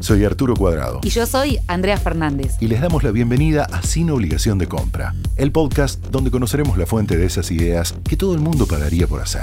[0.00, 1.00] Soy Arturo Cuadrado.
[1.02, 2.56] Y yo soy Andrea Fernández.
[2.58, 6.86] Y les damos la bienvenida a Sin Obligación de Compra, el podcast donde conoceremos la
[6.86, 9.42] fuente de esas ideas que todo el mundo pagaría por hacer.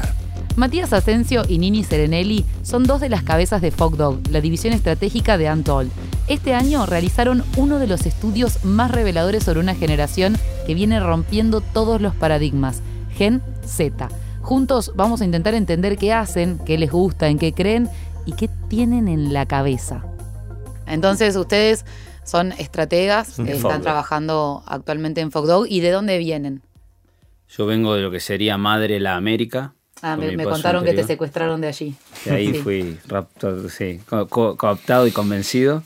[0.55, 5.37] Matías Asensio y Nini Serenelli son dos de las cabezas de Fogdog, la división estratégica
[5.37, 5.91] de Antol.
[6.27, 10.35] Este año realizaron uno de los estudios más reveladores sobre una generación
[10.65, 12.81] que viene rompiendo todos los paradigmas,
[13.15, 14.09] Gen Z.
[14.41, 17.89] Juntos vamos a intentar entender qué hacen, qué les gusta, en qué creen
[18.25, 20.03] y qué tienen en la cabeza.
[20.87, 21.85] Entonces ustedes
[22.23, 26.61] son estrategas, que están trabajando actualmente en Fogdog y de dónde vienen.
[27.49, 29.73] Yo vengo de lo que sería Madre la América.
[30.01, 31.95] Ah, me, contaron que te secuestraron de allí.
[32.25, 32.99] De ahí fui
[33.69, 35.83] sí, cooptado y convencido.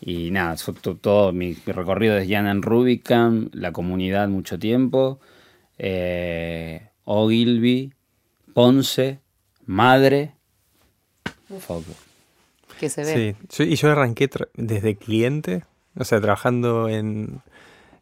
[0.00, 0.56] Y nada,
[1.00, 5.20] todo, mi, recorrido desde Jan en Rubicam, la comunidad mucho tiempo,
[5.78, 7.92] eh, Ogilvy,
[8.52, 9.20] Ponce,
[9.64, 10.34] Madre,
[11.60, 12.05] Fogdog
[12.78, 13.36] que se ve.
[13.48, 15.64] Sí, y yo arranqué desde cliente,
[15.96, 17.42] o sea, trabajando en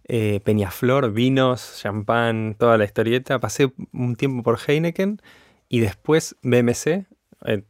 [0.07, 3.39] eh, Peñaflor, vinos, champán, toda la historieta.
[3.39, 5.21] Pasé un tiempo por Heineken
[5.69, 7.07] y después BMC,
[7.47, 7.63] eh,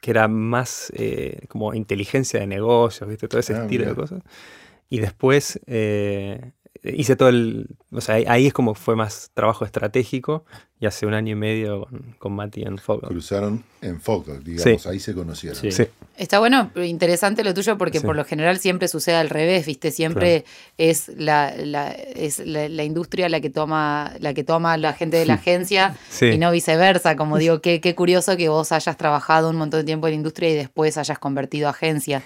[0.00, 3.28] que era más eh, como inteligencia de negocios, ¿viste?
[3.28, 4.22] todo ese ah, estilo de cosas.
[4.88, 7.68] Y después hice todo el.
[7.90, 10.44] O sea, ahí es como fue más trabajo estratégico
[10.82, 13.06] y hace un año y medio con, con Mati en Foco.
[13.06, 15.70] Cruzaron en Foco, digamos, ahí se conocieron.
[15.70, 15.84] Sí.
[16.16, 19.92] Está bueno, interesante lo tuyo porque por lo general siempre sucede al revés, ¿viste?
[19.92, 20.44] Siempre
[20.78, 25.26] es, la, la, es la, industria la que toma la que toma la gente de
[25.26, 27.14] la agencia y no viceversa.
[27.14, 30.16] Como digo, qué, qué curioso que vos hayas trabajado un montón de tiempo en la
[30.16, 32.24] industria y después hayas convertido a agencia.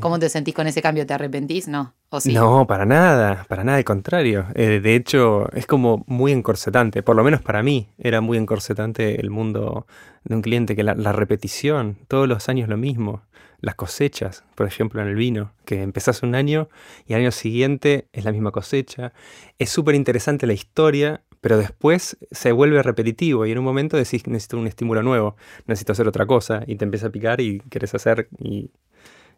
[0.00, 1.06] ¿Cómo te sentís con ese cambio?
[1.06, 1.68] ¿Te arrepentís?
[1.68, 1.94] No.
[2.26, 4.46] No, para nada, para nada, al contrario.
[4.54, 9.20] Eh, de hecho, es como muy encorsetante, por lo menos para mí era muy encorsetante
[9.20, 9.86] el mundo
[10.24, 13.22] de un cliente, que la, repetición, todos los años lo mismo,
[13.60, 16.68] las cosechas, por ejemplo en el vino, que empezás un año
[17.06, 19.12] y al año siguiente es la misma cosecha.
[19.58, 24.26] Es súper interesante la historia, pero después se vuelve repetitivo y en un momento decís
[24.26, 25.36] necesito un estímulo nuevo,
[25.66, 28.70] necesito hacer otra cosa y te empieza a picar y querés hacer y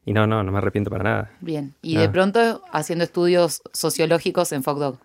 [0.07, 1.31] y no, no, no me arrepiento para nada.
[1.41, 1.75] Bien.
[1.83, 4.99] Y de pronto haciendo estudios sociológicos en Fogdog.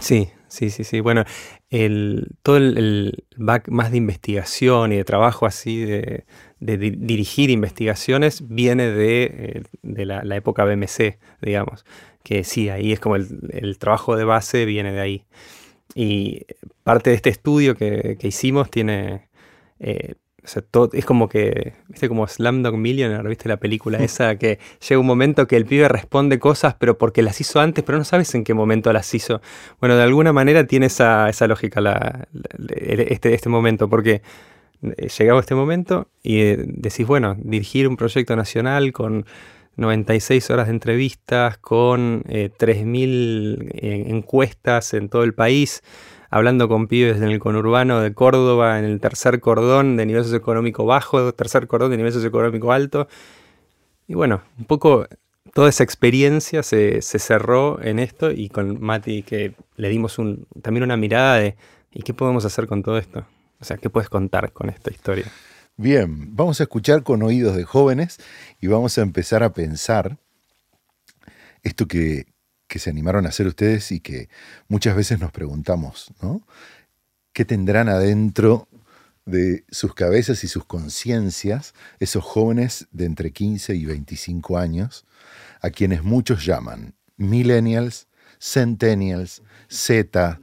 [0.00, 1.00] Sí, sí, sí, sí.
[1.00, 1.24] Bueno,
[1.70, 6.24] el, todo el, back más de investigación y de trabajo así, de,
[6.60, 11.84] dirigir investigaciones, viene de, eh, la, época BMC, digamos.
[12.22, 15.24] Que sí, ahí es como el, trabajo de base viene de ahí.
[15.94, 16.46] Y
[16.82, 19.28] parte de este estudio que, hicimos tiene
[19.78, 20.14] eh,
[20.44, 24.58] o sea, todo, es como que, viste, como Slamdog Millionaire, viste la película esa que
[24.86, 28.04] llega un momento que el pibe responde cosas, pero porque las hizo antes, pero no
[28.04, 29.40] sabes en qué momento las hizo.
[29.80, 32.28] Bueno, de alguna manera tiene esa, esa lógica la,
[32.68, 34.20] este, este momento, porque
[34.82, 39.24] eh, llegaba este momento y eh, decís, bueno, dirigir un proyecto nacional con
[39.76, 45.82] 96 horas de entrevistas, con 3.000 eh, encuestas en todo el país
[46.34, 50.84] hablando con pibes en el conurbano de Córdoba, en el tercer cordón de nivel socioeconómico
[50.84, 53.06] bajo, tercer cordón de nivel socioeconómico alto.
[54.08, 55.06] Y bueno, un poco
[55.52, 60.16] toda esa experiencia se, cerró en esto y con Mati que le dimos
[60.60, 61.54] también una mirada de
[61.92, 63.24] ¿y qué podemos hacer con todo esto?
[63.60, 65.26] O sea, ¿qué puedes contar con esta historia?
[65.76, 68.18] Bien, vamos a escuchar con oídos de jóvenes
[68.60, 70.18] y vamos a empezar a pensar
[71.62, 72.26] esto que,
[72.74, 74.28] que se animaron a hacer ustedes y que
[74.66, 76.44] muchas veces nos preguntamos, ¿no?
[77.32, 78.66] ¿Qué tendrán adentro
[79.24, 85.06] de sus cabezas y sus conciencias esos jóvenes de entre 15 y 25 años,
[85.60, 88.08] a quienes muchos llaman millennials,
[88.40, 90.40] centennials, Z?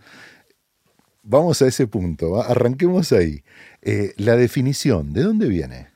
[1.23, 3.43] Vamos a ese punto, arranquemos ahí.
[3.81, 5.89] Eh, la definición, ¿de dónde viene?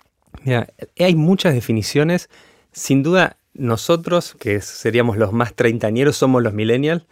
[0.44, 0.68] Mira,
[1.00, 2.30] hay muchas definiciones.
[2.74, 7.04] Sin duda, nosotros, que seríamos los más treintañeros, somos los millennials,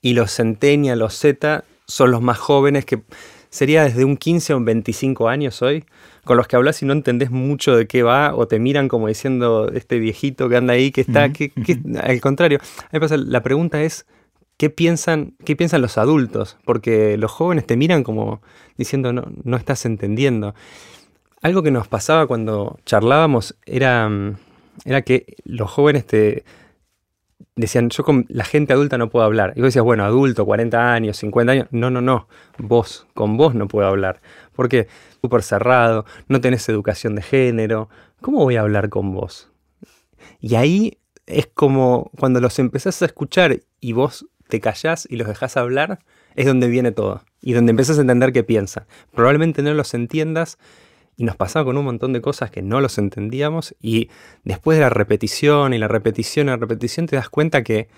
[0.00, 3.02] y los centennials, los Z, son los más jóvenes, que
[3.50, 5.84] sería desde un 15 a un 25 años hoy,
[6.24, 9.08] con los que hablas y no entendés mucho de qué va, o te miran como
[9.08, 11.52] diciendo, este viejito que anda ahí, que está, que,
[12.02, 12.58] al contrario.
[12.92, 14.06] pasa, la pregunta es,
[14.56, 16.58] ¿qué piensan, ¿qué piensan los adultos?
[16.64, 18.42] Porque los jóvenes te miran como
[18.76, 20.54] diciendo, no, no estás entendiendo.
[21.40, 24.36] Algo que nos pasaba cuando charlábamos era mm,
[24.84, 26.44] era que los jóvenes te
[27.56, 29.52] decían, yo con la gente adulta no puedo hablar.
[29.56, 31.68] Y vos decías, bueno, adulto, 40 años, 50 años.
[31.70, 32.28] No, no, no.
[32.58, 34.20] Vos, con vos no puedo hablar.
[34.54, 34.88] Porque
[35.20, 37.88] súper cerrado, no tenés educación de género.
[38.20, 39.50] ¿Cómo voy a hablar con vos?
[40.40, 45.28] Y ahí es como cuando los empezás a escuchar y vos te callás y los
[45.28, 45.98] dejás hablar,
[46.34, 47.22] es donde viene todo.
[47.40, 48.86] Y donde empezás a entender qué piensan.
[49.14, 50.58] Probablemente no los entiendas
[51.18, 54.08] y nos pasaba con un montón de cosas que no los entendíamos y
[54.44, 57.88] después de la repetición y la repetición y la repetición te das cuenta que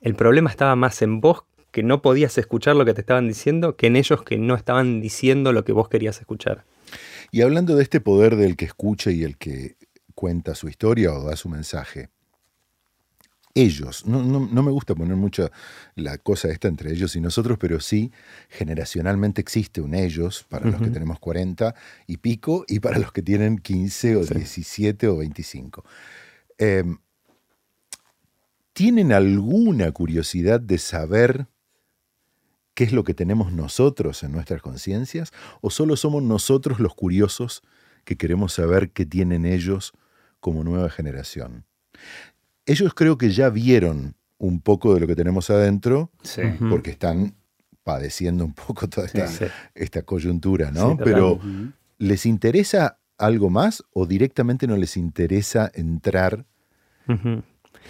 [0.00, 3.76] el problema estaba más en vos que no podías escuchar lo que te estaban diciendo
[3.76, 6.64] que en ellos que no estaban diciendo lo que vos querías escuchar.
[7.30, 9.76] Y hablando de este poder del que escucha y el que
[10.14, 12.08] cuenta su historia o da su mensaje,
[13.54, 15.50] ellos, no, me gusta poner mucho
[15.96, 18.12] la cosa esta entre ellos y nosotros, pero sí,
[18.48, 21.74] generacionalmente existe un ellos para los que tenemos 40
[22.06, 25.84] y pico y para los que tienen 15 o 17 o 25.
[26.58, 26.98] Em,
[28.72, 31.48] ¿Tienen alguna curiosidad de saber
[32.74, 35.32] qué es lo que tenemos nosotros en nuestras conciencias?
[35.60, 37.62] ¿O solo somos nosotros los curiosos
[38.04, 39.92] que queremos saber qué tienen ellos
[40.38, 41.66] como nueva generación?
[42.70, 46.10] Ellos creo que ya vieron un poco de lo que tenemos adentro,
[46.70, 47.34] porque están
[47.82, 49.08] padeciendo un poco toda
[49.74, 50.96] esta, coyuntura, ¿no?
[50.96, 51.40] Pero
[51.98, 56.46] ¿les interesa algo más o directamente no les interesa entrar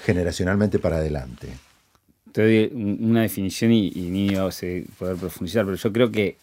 [0.04, 1.48] generacionalmente para adelante?
[2.32, 4.66] Te doy una definición y, ni vamos a
[4.98, 6.38] poder profundizar, pero yo creo que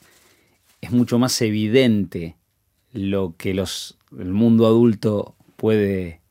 [0.79, 2.35] es mucho más evidente
[2.93, 6.21] lo que los, el mundo adulto puede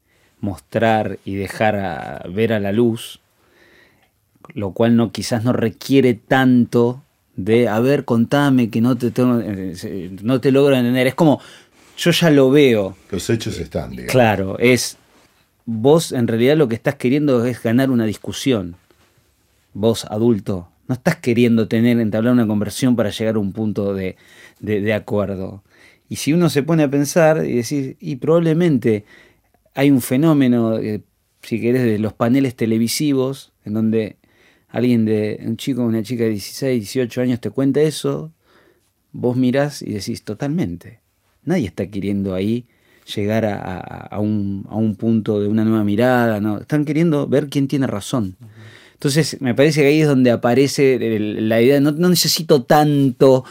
[0.41, 3.21] mostrar y dejar a, ver a la luz,
[4.55, 7.03] lo cual no, quizás no requiere tanto
[7.37, 11.07] de, a ver, contame que no te, eh, no te logro entender.
[11.07, 11.41] Es como,
[11.97, 12.97] yo ya lo veo.
[13.11, 14.13] Los hechos están, digamos.
[14.13, 14.97] Claro, es,
[15.65, 18.77] vos en realidad lo que estás queriendo es ganar una discusión.
[19.75, 24.17] Vos, adulto, no estás queriendo tener, entablar una conversión para llegar a un punto de,
[24.61, 25.63] de acuerdo.
[26.09, 29.05] Y si uno se pone a pensar y decir, y probablemente
[29.77, 31.03] hay un fenómeno, eh,
[31.43, 34.17] si querés, de los paneles televisivos, en donde
[34.69, 38.33] alguien de, un chico o una chica de 16, 18 años te cuenta eso,
[39.13, 41.01] vos mirás y decís totalmente.
[41.45, 42.65] Nadie está queriendo ahí
[43.15, 48.35] llegar a, un, punto de una nueva mirada, no, están queriendo ver quién tiene razón.
[48.95, 53.45] Entonces, me parece que ahí es donde aparece la idea, no, no necesito tanto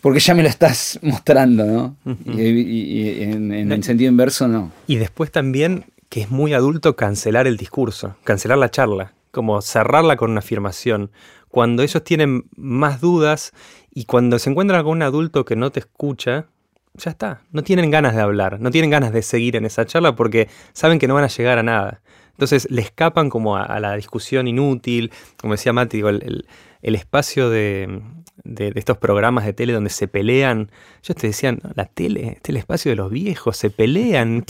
[0.00, 1.96] porque ya me lo estás mostrando, ¿no?
[2.34, 4.72] y, en, el sentido inverso, no.
[4.86, 10.16] Y después también que es muy adulto cancelar el discurso, cancelar la charla, como cerrarla
[10.16, 11.10] con una afirmación.
[11.48, 13.52] Cuando ellos tienen más dudas
[13.92, 16.46] y cuando se encuentran con un adulto que no te escucha,
[16.94, 20.16] ya está, no tienen ganas de hablar, no tienen ganas de seguir en esa charla
[20.16, 22.00] porque saben que no van a llegar a nada.
[22.32, 25.10] Entonces le escapan como a, la discusión inútil,
[25.40, 28.02] como decía Mati, el espacio de,
[28.44, 30.70] de, estos programas de tele donde se pelean.
[31.02, 34.44] Yo te decían, la tele, este es el espacio de los viejos, se pelean.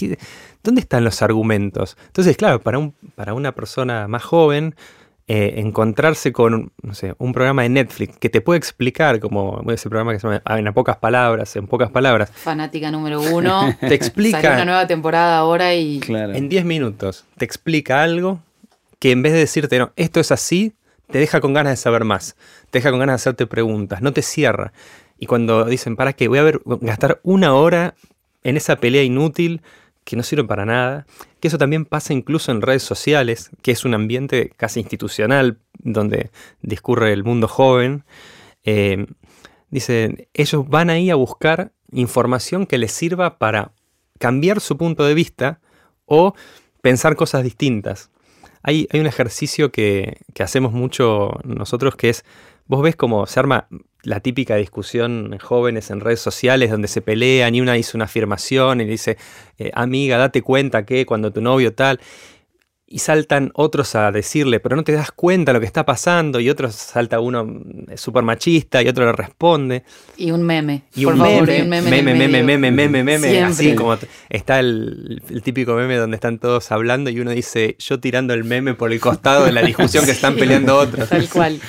[0.62, 1.96] ¿Dónde están los argumentos?
[2.06, 4.74] Entonces, claro, para, un, para una persona más joven,
[5.28, 9.88] eh, encontrarse con, no sé, un programa de Netflix que te puede explicar, como ese
[9.88, 12.30] programa que se llama En pocas palabras, en pocas palabras.
[12.32, 13.74] Fanática número uno.
[13.80, 14.40] te explica.
[14.40, 16.00] Salió una nueva temporada ahora y.
[16.08, 18.40] En 10 minutos te explica algo
[19.00, 20.74] que en vez de decirte, no, esto es así,
[21.10, 22.36] te deja con ganas de saber más,
[22.70, 24.72] te deja con ganas de hacerte preguntas, no te cierra.
[25.18, 26.28] Y cuando dicen, ¿para qué?
[26.28, 27.94] Voy a ver, gastar una hora
[28.42, 29.62] en esa pelea inútil
[30.04, 31.06] que no sirve para nada,
[31.40, 36.30] que eso también pasa incluso en redes sociales, que es un ambiente casi institucional donde
[36.62, 38.04] discurre el mundo joven.
[38.62, 39.06] Eh,
[39.70, 43.72] dicen, ellos van ahí a buscar información que les sirva para
[44.18, 45.60] cambiar su punto de vista
[46.04, 46.34] o
[46.82, 48.10] pensar cosas distintas.
[48.68, 52.24] Hay, un ejercicio que, hacemos mucho nosotros que es,
[52.66, 53.68] vos ves cómo se arma
[54.02, 58.06] la típica discusión en jóvenes en redes sociales donde se pelean y una dice una
[58.06, 59.18] afirmación y dice,
[59.58, 62.00] eh, amiga, date cuenta que cuando tu novio tal
[62.88, 66.48] y saltan otros a decirle, pero no te das cuenta lo que está pasando, y
[66.48, 69.82] otros salta uno mm, súper machista y otro le responde.
[70.16, 70.84] Y un meme.
[70.94, 73.96] Y un, meme, un meme, meme, meme, meme, meme, meme, así como
[74.28, 78.74] está el, típico meme donde están todos hablando y uno dice, yo tirando el meme
[78.74, 81.08] por el costado de la discusión que están peleando otros.
[81.08, 81.60] Tal cual.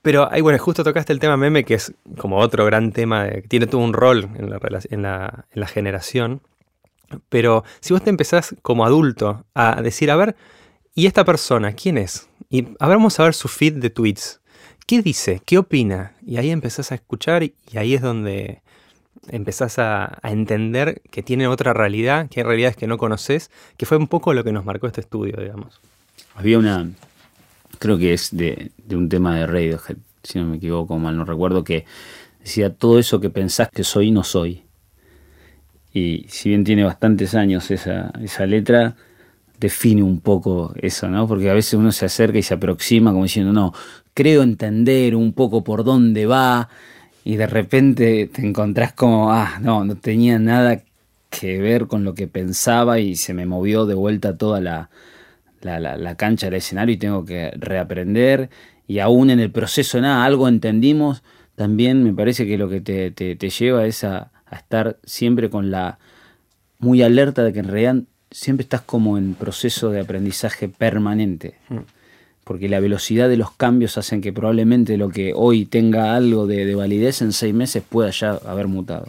[0.00, 3.42] Pero ahí, bueno, justo tocaste el tema meme, que es como otro gran tema, que
[3.42, 4.58] tiene todo un rol en la,
[4.90, 6.42] en la, en la generación.
[7.28, 10.36] Pero si vos te empezás como adulto a decir, a ver,
[10.94, 12.28] ¿y esta persona quién es?
[12.50, 14.40] Y a vamos a ver su feed de tweets.
[14.86, 15.40] ¿Qué dice?
[15.44, 16.12] ¿Qué opina?
[16.26, 18.62] Y ahí empezás a escuchar y ahí es donde
[19.28, 23.96] empezás a, entender que tiene otra realidad, que hay realidades que no conoces, que fue
[23.96, 25.80] un poco lo que nos marcó este estudio, digamos.
[26.34, 26.90] Había una,
[27.78, 31.24] creo que es de, de un tema de Radiohead, si no me equivoco, mal no
[31.24, 31.84] recuerdo, que
[32.40, 34.63] decía, todo eso que pensás que soy, no soy.
[35.94, 38.96] Y si bien tiene bastantes años esa, esa letra,
[39.60, 41.26] define un poco eso, ¿no?
[41.26, 43.72] Porque a veces uno se acerca y se aproxima como diciendo, no,
[44.12, 46.68] creo entender un poco por dónde va.
[47.24, 50.82] y de repente te encontrás como, ah, no, no tenía nada
[51.30, 54.90] que ver con lo que pensaba y se me movió de vuelta toda la,
[55.62, 58.50] la, cancha del escenario y tengo que reaprender
[58.86, 61.22] y aún en el proceso nada, algo entendimos,
[61.56, 65.98] también me parece que lo que te, te, lleva es a, estar siempre con la
[66.78, 71.56] muy alerta de que en realidad siempre estás como en proceso de aprendizaje permanente.
[71.68, 71.78] Mm.
[72.44, 76.66] Porque la velocidad de los cambios hacen que probablemente lo que hoy tenga algo de,
[76.66, 79.06] de validez en seis meses pueda ya haber mutado.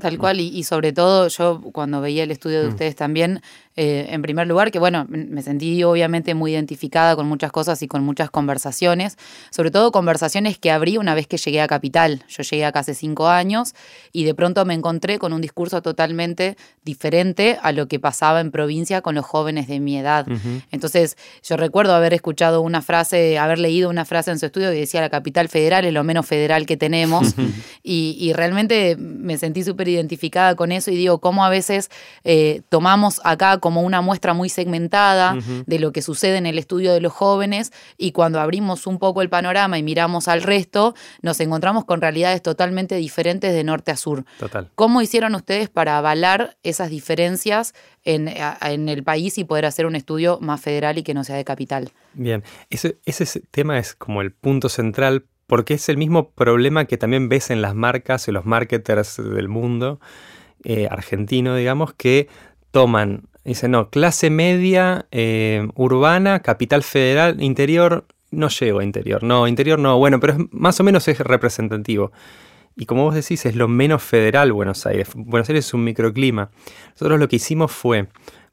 [0.00, 2.70] Tal cual, y, sobre todo yo cuando veía el estudio de mm.
[2.70, 3.40] ustedes también,
[3.76, 7.88] eh, en primer lugar, que bueno, me sentí obviamente muy identificada con muchas cosas y
[7.88, 9.16] con muchas conversaciones,
[9.50, 12.24] sobre todo conversaciones que abrí una vez que llegué a Capital.
[12.28, 13.74] Yo llegué acá hace cinco años
[14.12, 18.50] y de pronto me encontré con un discurso totalmente diferente a lo que pasaba en
[18.50, 20.26] provincia con los jóvenes de mi edad.
[20.70, 24.80] Entonces, yo recuerdo haber escuchado una frase, haber leído una frase en su estudio que
[24.80, 27.34] decía la capital federal es lo menos federal que tenemos
[27.82, 31.90] y, y, realmente me sentí súper identificada con eso y digo, cómo a veces
[32.24, 36.94] eh, tomamos acá como una muestra muy segmentada de lo que sucede en el estudio
[36.94, 41.40] de los jóvenes y cuando abrimos un poco el panorama y miramos al resto, nos
[41.40, 44.24] encontramos con realidades totalmente diferentes de norte a sur.
[44.38, 44.70] Total.
[44.76, 48.28] ¿Cómo hicieron ustedes para avalar esas diferencias en,
[48.88, 51.90] el país y poder hacer un estudio más federal y que no sea de capital?
[52.14, 56.98] Bien, ese, ese tema es como el punto central porque es el mismo problema que
[56.98, 59.98] también ves en las marcas y los marketers del mundo
[60.62, 62.28] eh, argentino, digamos, que
[62.70, 69.22] toman Dice, no, clase media, eh, urbana, capital federal, interior, no llego a interior.
[69.22, 72.10] No, interior no, bueno, pero más o menos es representativo.
[72.74, 75.08] Y como vos decís, es lo menos federal Buenos Aires.
[75.14, 76.50] Buenos Aires es un microclima.
[76.90, 78.08] Nosotros lo que hicimos fue,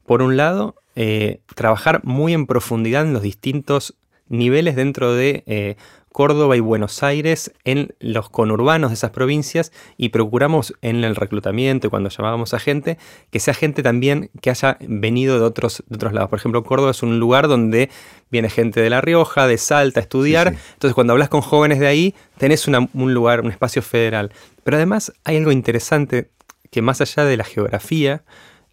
[0.06, 3.96] por un lado, eh, trabajar muy en profundidad en los distintos
[4.28, 5.76] niveles dentro de eh,
[6.14, 11.90] Córdoba y Buenos Aires en los conurbanos de esas provincias y procuramos en el reclutamiento,
[11.90, 12.98] cuando llamábamos a gente,
[13.32, 16.30] que sea gente también que haya venido de otros, de otros lados.
[16.30, 17.90] Por ejemplo, Córdoba es un lugar donde
[18.30, 20.54] viene gente de La Rioja, de Salta a estudiar.
[20.74, 24.30] Entonces, cuando hablas con jóvenes de ahí, tenés un lugar, un espacio federal.
[24.62, 26.30] Pero además hay algo interesante
[26.70, 28.22] que más allá de la geografía,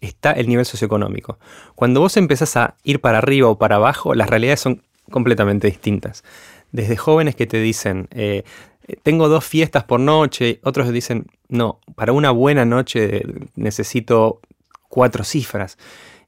[0.00, 1.40] está el nivel socioeconómico.
[1.74, 6.22] Cuando vos empezás a ir para arriba o para abajo, las realidades son completamente distintas
[6.72, 8.42] desde jóvenes que te dicen, eh,
[9.02, 13.22] tengo dos fiestas por noche, otros dicen, no, para una buena noche
[13.54, 14.40] necesito
[14.88, 15.78] cuatro cifras.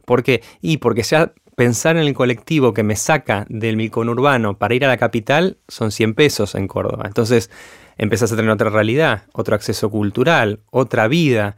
[0.05, 0.43] ¿Por qué?
[0.61, 4.85] Y porque ya pensar en el colectivo que me saca del mi conurbano para ir
[4.85, 7.05] a la capital son 100 pesos en Córdoba.
[7.07, 7.51] Entonces
[7.97, 11.57] empezás a tener otra realidad, otro acceso cultural, otra vida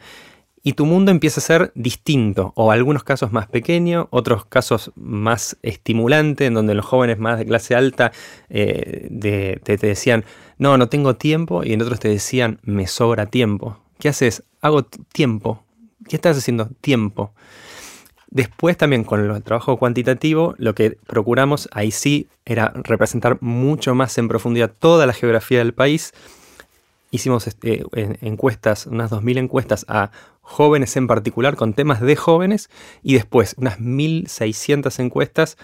[0.67, 5.57] y tu mundo empieza a ser distinto, o algunos casos más pequeño, otros casos más
[5.63, 8.11] estimulante, en donde los jóvenes más de clase alta
[8.49, 9.09] eh,
[9.63, 10.25] te, decían,
[10.59, 13.79] no, no tengo tiempo, y en otros te decían, me sobra tiempo.
[14.01, 14.43] ¿Qué haces?
[14.61, 15.63] Hago tiempo.
[16.09, 16.69] ¿Qué estás haciendo?
[16.81, 17.33] Tiempo.
[18.29, 24.19] Después también con el trabajo cuantitativo, lo que procuramos ahí sí era representar mucho más
[24.19, 26.13] en profundidad toda la geografía del país.
[27.17, 27.83] Hicimos este,
[28.21, 30.11] encuestas, unas 2.000 encuestas a
[30.43, 32.69] jóvenes en particular, con temas de jóvenes,
[33.03, 35.57] y después unas 1.600 encuestas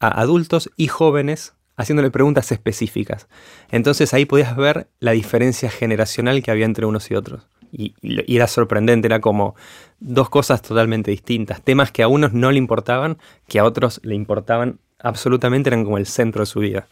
[0.00, 3.28] a adultos y jóvenes haciéndole preguntas específicas.
[3.70, 7.46] Entonces ahí podías ver la diferencia generacional que había entre unos y otros.
[7.70, 9.56] Y, era sorprendente, era como
[10.00, 11.60] dos cosas totalmente distintas.
[11.60, 15.98] Temas que a unos no le importaban, que a otros le importaban absolutamente, eran como
[15.98, 16.86] el centro de su vida.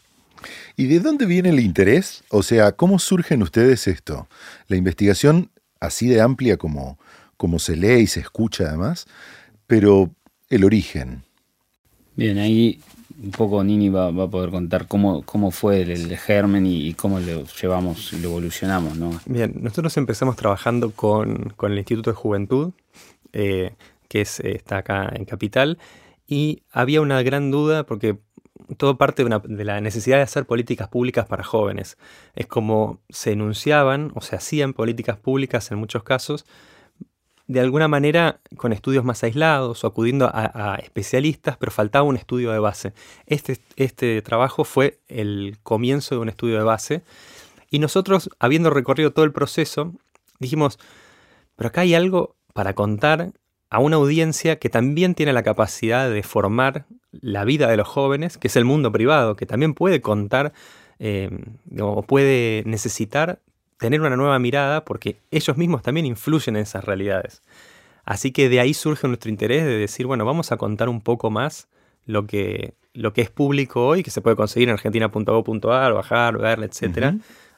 [0.75, 2.23] ¿Y de dónde viene el interés?
[2.29, 4.27] O sea, ¿cómo surgen ustedes esto?
[4.67, 6.97] La investigación así de amplia como,
[7.37, 9.05] como se lee y se escucha además,
[9.67, 10.09] pero
[10.49, 11.23] el origen.
[12.15, 12.79] Bien, ahí
[13.21, 17.45] un poco Nini va, a poder contar cómo, cómo fue el, germen y, cómo lo
[17.45, 18.97] llevamos y lo evolucionamos.
[18.97, 19.19] ¿no?
[19.25, 22.71] Bien, nosotros empezamos trabajando con, el Instituto de Juventud,
[23.31, 23.75] eh,
[24.07, 25.77] que es, está acá en Capital,
[26.27, 28.17] y había una gran duda porque
[28.77, 31.97] todo parte de, la necesidad de hacer políticas públicas para jóvenes.
[32.35, 36.45] Es como se enunciaban o se hacían políticas públicas en muchos casos,
[37.47, 42.51] de alguna manera con estudios más aislados o acudiendo a, especialistas, pero faltaba un estudio
[42.51, 42.93] de base.
[43.25, 47.03] Este, este trabajo fue el comienzo de un estudio de base
[47.69, 49.93] y nosotros, habiendo recorrido todo el proceso,
[50.39, 50.77] dijimos,
[51.55, 53.33] pero acá hay algo para contar
[53.71, 56.85] a una audiencia que también tiene la capacidad de formar
[57.21, 60.53] la vida de los jóvenes, que es el mundo privado, que también puede contar
[60.99, 61.29] eh,
[61.79, 63.39] o puede necesitar
[63.77, 67.43] tener una nueva mirada porque ellos mismos también influyen en esas realidades.
[68.05, 71.29] Así que de ahí surge nuestro interés de decir, bueno, vamos a contar un poco
[71.29, 71.67] más
[72.05, 76.63] lo que, lo que es público hoy, que se puede conseguir en argentina.gov.ar, bajar, ver,
[76.63, 77.15] etc.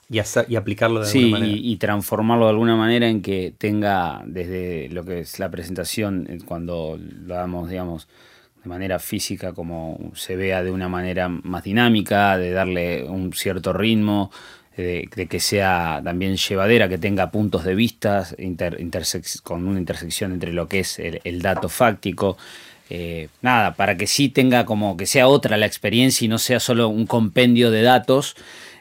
[0.10, 1.52] y, y aplicarlo de alguna manera.
[1.52, 6.28] Y, y transformarlo de alguna manera en que tenga desde lo que es la presentación,
[6.30, 8.08] eh, cuando lo damos, digamos,
[8.66, 13.74] de manera física, como se vea de una manera más dinámica, de darle un cierto
[13.74, 14.32] ritmo,
[14.76, 18.28] de, que sea también llevadera, que tenga puntos de vista
[19.44, 22.38] con una intersección entre lo que es el, dato fáctico.
[22.90, 26.60] Eh, nada, para que sí tenga como que sea otra la experiencia y no sea
[26.60, 28.36] solo un compendio de datos,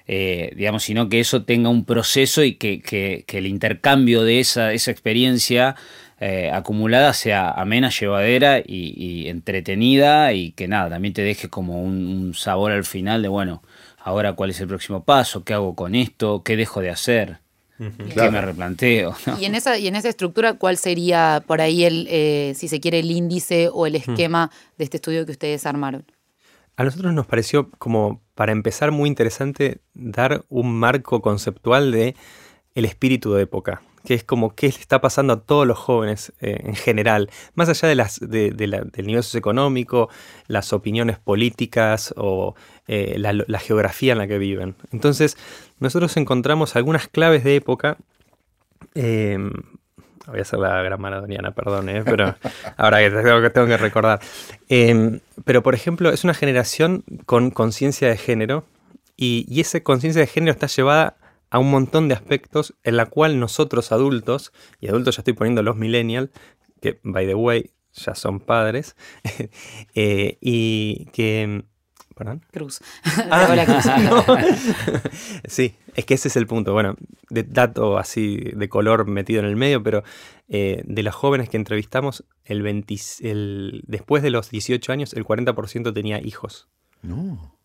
[0.07, 4.91] eh, digamos, sino que eso tenga un proceso y que, el intercambio de esa, esa
[4.91, 5.77] experiencia
[6.27, 12.33] eh, acumulada sea amena, llevadera y, entretenida y que nada, también te deje como un
[12.33, 13.63] sabor al final de, bueno,
[13.99, 17.41] ahora cuál es el próximo paso, qué hago con esto, qué dejo de hacer.
[17.77, 19.15] ¿Qué me replanteo?
[19.39, 22.81] Y, en esa, y en esa estructura, ¿cuál sería por ahí el, eh, si se
[22.81, 26.07] quiere, el índice o el esquema de este estudio que ustedes armaron?
[26.77, 32.15] A nosotros nos pareció como, para empezar, muy interesante dar un marco conceptual de
[32.75, 36.33] el espíritu de época que es como qué le está pasando a todos los jóvenes
[36.41, 40.11] eh, en general, más allá de las, del nivel socioeconómico,
[40.47, 42.55] las opiniones políticas o
[42.87, 44.75] eh, la, geografía en la que viven.
[44.93, 45.37] Entonces,
[45.81, 47.97] nosotros encontramos algunas claves de época.
[48.95, 49.51] Em,
[50.27, 52.35] voy a hacer la gran maradoniana, perdón, eh, pero
[52.77, 54.21] ahora que tengo, que tengo que recordar.
[55.45, 58.67] Pero, por ejemplo, es una generación con conciencia de género
[59.17, 61.17] y, y esa conciencia de género está llevada
[61.55, 65.63] a un montón de aspectos en la cual nosotros adultos, y adultos ya estoy poniendo
[65.63, 66.31] los millennials,
[66.81, 68.97] que by the way ya son padres,
[69.95, 71.63] eh, y que...
[72.17, 72.45] ¿Perdón?
[72.51, 72.81] Cruz.
[73.31, 73.55] Ah,
[75.45, 76.73] sí, es que ese es el punto.
[76.73, 76.97] Bueno,
[77.31, 80.03] de dato así de color metido en el medio, pero
[80.49, 85.95] eh, de los jóvenes que entrevistamos, el, el después de los 18 años, el 40%
[85.95, 86.69] tenía hijos.
[87.03, 87.57] No.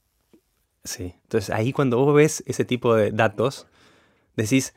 [0.83, 3.67] Sí, entonces ahí cuando vos ves ese tipo de datos,
[4.43, 4.73] decís,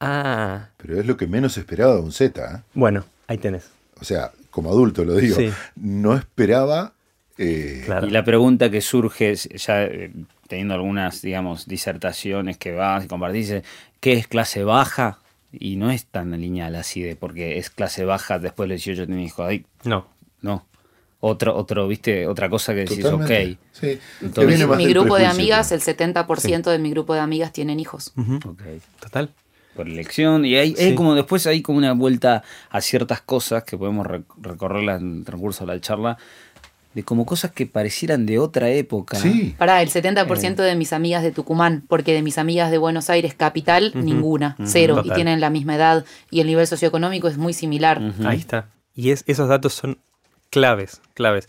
[0.00, 0.68] ah.
[0.76, 2.42] Pero es lo que menos esperaba de un Z.
[2.42, 2.62] ¿eh?
[2.74, 3.70] Bueno, ahí tenés.
[4.00, 5.36] O sea, como adulto lo digo,
[5.76, 6.94] no esperaba.
[7.38, 10.12] Eh, y la pregunta que surge, ya eh,
[10.48, 13.54] teniendo algunas, digamos, disertaciones que vas y compartís,
[14.00, 15.18] ¿qué es clase baja?
[15.52, 19.06] Y no es tan lineal así de porque es clase baja después de los 18
[19.06, 19.46] tenés hijos.
[19.46, 20.06] Ahí, no.
[20.40, 20.66] No
[21.24, 23.30] otro, otro, viste, otra cosa que decís, ok.
[23.70, 23.96] Sí.
[24.20, 28.12] Entonces, mi grupo de amigas, el 70% de mi grupo de amigas tienen hijos.
[29.00, 29.30] Total.
[29.76, 30.44] Por elección.
[30.44, 35.18] Y hay, como después hay como una vuelta a ciertas cosas que podemos recorrer en
[35.18, 36.18] el transcurso de la charla.
[36.92, 39.16] De como cosas que parecieran de otra época.
[39.16, 39.54] Sí.
[39.56, 43.32] Pará, el 70% de mis amigas de Tucumán, porque de mis amigas de Buenos Aires,
[43.34, 48.02] capital, ninguna, cero, y tienen la misma edad, y el nivel socioeconómico es muy similar.
[48.24, 48.68] Ahí está.
[48.94, 49.98] Y es, esos datos son
[50.52, 51.48] claves, claves.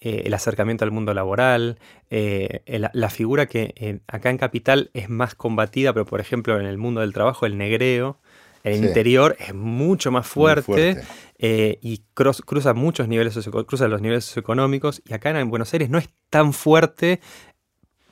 [0.00, 1.78] Eh, el acercamiento al mundo laboral,
[2.10, 2.60] eh,
[2.92, 6.78] la, figura que eh, acá en Capital es más combatida, pero por ejemplo en el
[6.78, 8.18] mundo del trabajo, el negreo,
[8.62, 11.02] el interior es mucho más fuerte,
[11.38, 16.08] y cruza muchos niveles, cruza los niveles socioeconómicos, y acá en Buenos Aires no es
[16.30, 17.20] tan fuerte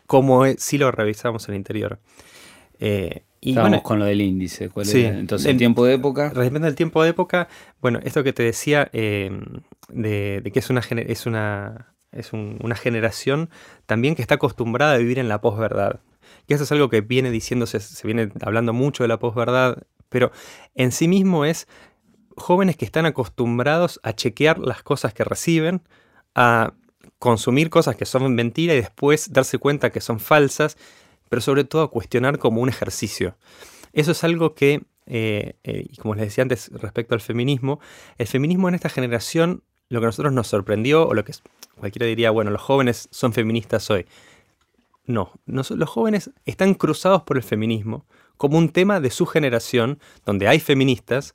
[0.06, 1.98] como si lo revisamos en el interior.
[3.44, 4.70] Y Vamos con lo del índice.
[4.70, 6.30] ¿Cuál Entonces, el tiempo de época.
[6.30, 7.48] Respecto al tiempo de época,
[7.82, 9.30] bueno, esto que te decía eh,
[9.90, 13.50] de, que es una, es una, es una generación
[13.84, 16.00] también que está acostumbrada a vivir en la posverdad.
[16.46, 20.32] Y eso es algo que viene diciéndose, se viene hablando mucho de la posverdad, pero
[20.74, 21.68] en sí mismo es
[22.38, 25.82] jóvenes que están acostumbrados a chequear las cosas que reciben,
[26.34, 26.72] a
[27.18, 30.78] consumir cosas que son mentiras y después darse cuenta que son falsas
[31.34, 33.36] pero sobre todo a cuestionar como un ejercicio.
[33.92, 37.80] Eso es algo que, eh, eh, y como les decía antes respecto al feminismo,
[38.18, 41.32] el feminismo en esta generación, lo que a nosotros nos sorprendió, o lo que
[41.76, 44.06] cualquiera diría, bueno, los jóvenes son feministas hoy.
[45.06, 50.46] No, los jóvenes están cruzados por el feminismo como un tema de su generación, donde
[50.46, 51.34] hay feministas,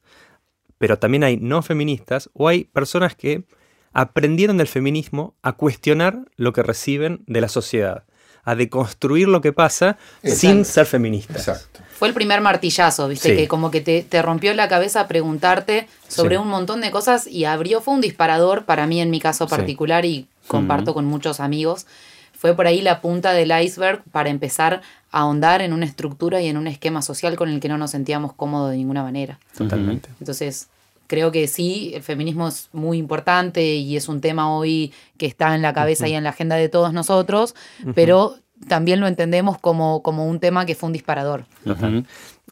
[0.77, 3.43] pero también hay no feministas, o hay personas que
[3.91, 8.05] aprendieron del feminismo a cuestionar lo que reciben de la sociedad
[8.49, 11.33] a deconstruir lo que pasa sin ser feminista.
[11.33, 11.81] Exacto.
[11.93, 13.35] Fue el primer martillazo, ¿viste?
[13.35, 17.79] Que como que te, rompió la cabeza preguntarte sobre un montón de cosas y abrió,
[17.81, 21.85] fue un disparador para mí en mi caso particular y comparto con muchos amigos.
[22.33, 24.81] Fue por ahí la punta del iceberg para empezar
[25.11, 27.91] a ahondar en una estructura y en un esquema social con el que no nos
[27.91, 29.37] sentíamos cómodos de ninguna manera.
[29.57, 30.09] Totalmente.
[30.19, 30.69] Entonces,
[31.09, 35.55] creo que sí, el feminismo es muy importante y es un tema hoy que está
[35.55, 37.55] en la cabeza y en la agenda de todos nosotros,
[37.95, 38.35] pero
[38.67, 41.45] también lo entendemos como, como un tema que fue un disparador.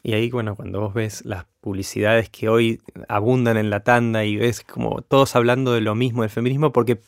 [0.02, 4.36] Y ahí, bueno, cuando vos ves las publicidades que hoy abundan en la tanda y
[4.36, 6.98] ves como todos hablando de lo mismo del feminismo, porque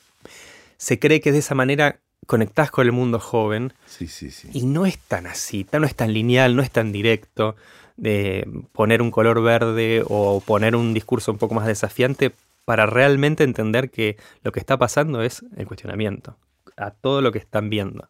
[0.76, 3.72] se cree que de esa manera conectás con el mundo joven.
[3.86, 4.50] Sí, sí, sí.
[4.52, 7.56] Y no es tan así, no es tan lineal, no es tan directo
[8.00, 12.32] de poner un color verde o poner un discurso un poco más desafiante
[12.64, 16.36] para realmente entender que lo que está pasando es el cuestionamiento
[16.76, 18.08] a todo lo que están viendo.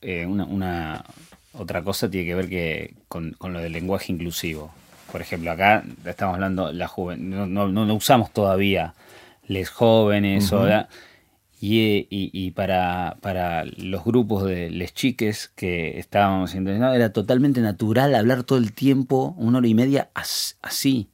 [0.00, 1.04] Eh, una,
[1.52, 4.72] otra cosa tiene que ver que con, lo del lenguaje inclusivo.
[5.12, 8.94] Por ejemplo, acá estamos hablando la joven, no, no, usamos todavía
[9.48, 10.50] les jóvenes
[11.62, 18.14] y, y, para, para, los grupos de les chiques que estábamos intentando, era totalmente natural
[18.14, 21.10] hablar todo el tiempo, una hora y media, así.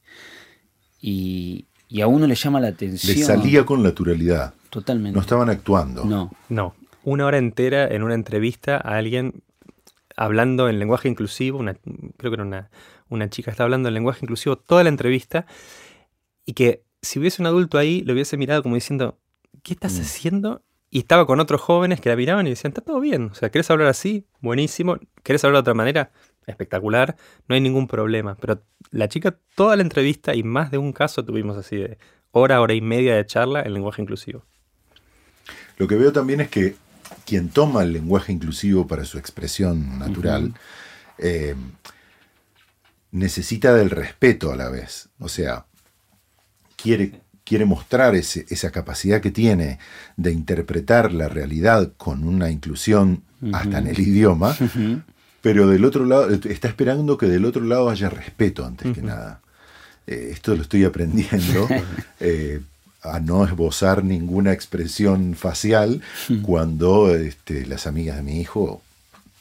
[1.01, 3.17] Y, y a uno le llama la atención.
[3.17, 4.53] Le salía con naturalidad.
[4.69, 5.15] Totalmente.
[5.15, 6.05] No estaban actuando.
[6.05, 6.31] No.
[6.47, 6.75] No.
[7.03, 9.43] Una hora entera en una entrevista a alguien
[10.15, 12.69] hablando en lenguaje inclusivo, una, creo que era una,
[13.09, 15.45] una chica está hablando en lenguaje inclusivo toda la entrevista,
[16.45, 19.19] y que si hubiese un adulto ahí, lo hubiese mirado como diciendo,
[19.67, 20.01] ¿qué estás mm.
[20.01, 20.61] haciendo?
[20.89, 23.51] Y estaba con otros jóvenes que la miraban y decían, está todo bien, o sea,
[23.51, 24.25] ¿querés hablar así?
[24.39, 26.11] Buenísimo, ¿querés hablar de otra manera?
[26.45, 27.17] Espectacular,
[27.49, 28.35] no hay ningún problema.
[28.35, 31.97] Pero la chica, toda la entrevista y más de un caso tuvimos así de
[32.31, 34.45] hora, hora y media de charla en lenguaje inclusivo.
[35.77, 36.77] Lo que veo también es que
[37.25, 40.53] quien toma el lenguaje inclusivo para su expresión natural
[41.17, 41.55] eh,
[43.11, 45.09] necesita del respeto a la vez.
[45.19, 45.65] O sea,
[46.77, 49.79] quiere, quiere mostrar esa capacidad que tiene
[50.17, 54.55] de interpretar la realidad con una inclusión hasta en el idioma,
[55.41, 59.39] pero del otro lado, está esperando que del otro lado haya respeto antes que nada.
[60.07, 61.67] Eh, esto lo estoy aprendiendo.
[62.19, 62.61] Eh,
[63.03, 66.01] a no esbozar ninguna expresión facial
[66.41, 68.81] cuando este, las amigas de mi hijo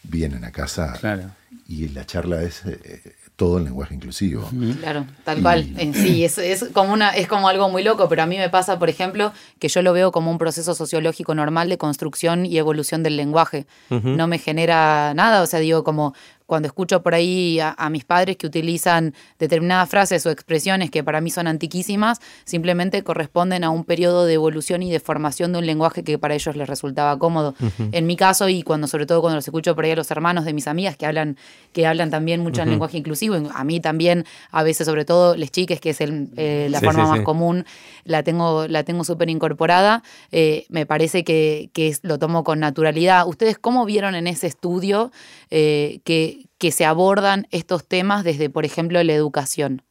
[0.02, 1.24] vienen a casa
[1.66, 4.48] y la charla es eh, todo el lenguaje inclusivo.
[4.80, 5.68] Claro, tal cual.
[5.76, 8.48] En sí, es, es, como una, es como algo muy loco, pero a mí me
[8.48, 12.56] pasa, por ejemplo, que yo lo veo como un proceso sociológico normal de construcción y
[12.56, 13.66] evolución del lenguaje.
[13.90, 16.14] No me genera nada, o sea, digo, como
[16.46, 21.20] cuando escucho por ahí a, mis padres que utilizan determinadas frases o expresiones que para
[21.20, 25.66] mí son antiquísimas, simplemente corresponden a un periodo de evolución y de formación de un
[25.66, 27.54] lenguaje que para ellos les resultaba cómodo.
[27.92, 30.44] En mi caso, y cuando sobre todo cuando los escucho por ahí a los hermanos
[30.44, 31.36] de mis amigas que hablan,
[31.72, 35.50] que hablan también mucho en lenguaje inclusivo, a mí también, a veces, sobre todo les
[35.50, 37.64] chiques, que es eh, la forma más común,
[38.06, 40.02] la tengo, la tengo súper incorporada.
[40.32, 41.70] Eh, me parece que,
[42.02, 43.26] lo tomo con naturalidad.
[43.26, 45.12] ¿Ustedes cómo vieron en ese estudio
[45.50, 49.82] eh, que que se abordan estos temas desde, por ejemplo, la educación?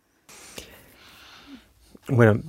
[2.07, 2.41] Bueno,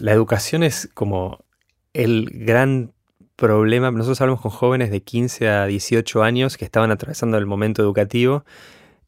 [0.00, 1.44] la, educación es como
[1.92, 2.92] el gran
[3.36, 3.90] problema.
[3.90, 8.44] Nosotros hablamos con jóvenes de 15 a 18 años que estaban atravesando el momento educativo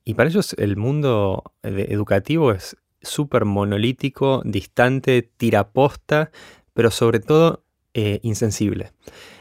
[0.05, 6.31] y para ellos el mundo educativo es súper monolítico, distante, tiraposta,
[6.73, 7.65] pero sobre todo
[7.95, 8.93] eh, insensible.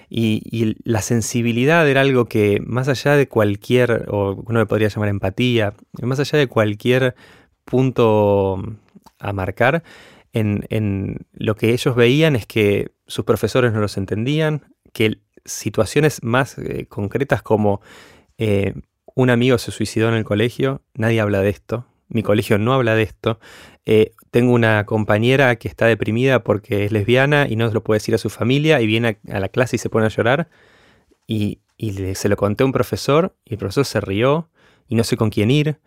[0.09, 5.09] Y, la sensibilidad era algo que más allá de cualquier, o uno le podría llamar
[5.09, 5.73] empatía,
[6.03, 7.15] más allá de cualquier
[7.65, 8.63] punto
[9.17, 9.83] a marcar,
[10.33, 14.61] en, lo que ellos veían es que sus profesores no los entendían,
[14.93, 17.81] que situaciones más eh, concretas como
[18.37, 18.73] eh,
[19.15, 22.95] un amigo se suicidó en el colegio, nadie habla de esto, mi colegio no habla
[22.95, 23.39] de esto,
[23.85, 27.97] eh, tengo una compañera que está deprimida porque es lesbiana y no se lo puede
[27.97, 30.49] decir a su familia y viene a, la clase y se pone a llorar.
[31.27, 31.59] Y,
[32.15, 34.47] se lo conté a un profesor y el profesor se rió
[34.87, 35.79] y no sé con quién ir.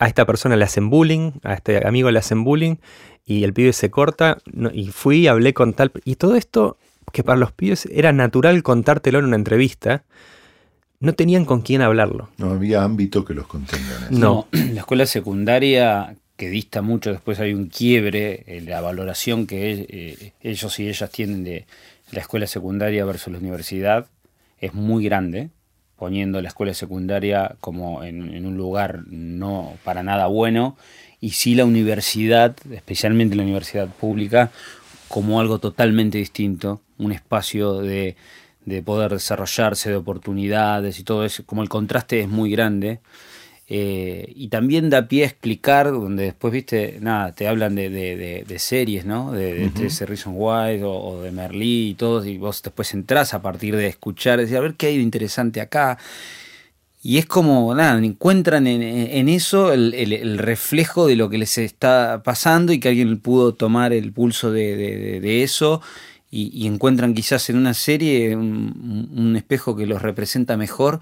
[0.00, 2.76] A esta persona le hacen bullying, a este amigo le hacen bullying
[3.24, 4.38] y el pibe se corta
[4.72, 5.92] y fui, hablé con tal...
[6.04, 6.76] Y todo esto
[7.12, 10.04] que para los pibes era natural contártelo en una entrevista,
[11.00, 12.28] no tenían con quién hablarlo.
[12.38, 14.08] No había ámbito que los contenga.
[14.10, 19.86] No, la escuela secundaria que dista mucho, después hay un quiebre en la valoración que
[19.88, 21.66] eh, ellos y ellas tienen de
[22.12, 24.06] la escuela secundaria versus la universidad,
[24.60, 25.50] es muy grande,
[25.96, 30.76] poniendo la escuela secundaria como en, un lugar no para nada bueno,
[31.20, 34.52] y sí la universidad, especialmente la universidad pública,
[35.08, 38.14] como algo totalmente distinto, un espacio de,
[38.68, 43.00] de poder desarrollarse, de oportunidades y todo eso, como el contraste es muy grande.
[43.70, 48.58] Eh, y también da pie a explicar, donde después, viste, nada, te hablan de, de,
[48.58, 49.32] series, ¿no?
[49.32, 53.42] De, de uh Reason Why o, de Merlí y todo, y vos después entras a
[53.42, 55.98] partir de escuchar, decir, a ver qué hay de interesante acá.
[57.02, 62.72] Y es como, nada, encuentran en, eso el, reflejo de lo que les está pasando
[62.72, 65.80] y que alguien pudo tomar el pulso de, eso
[66.30, 71.00] y, encuentran quizás en una serie un, un espejo que los representa mejor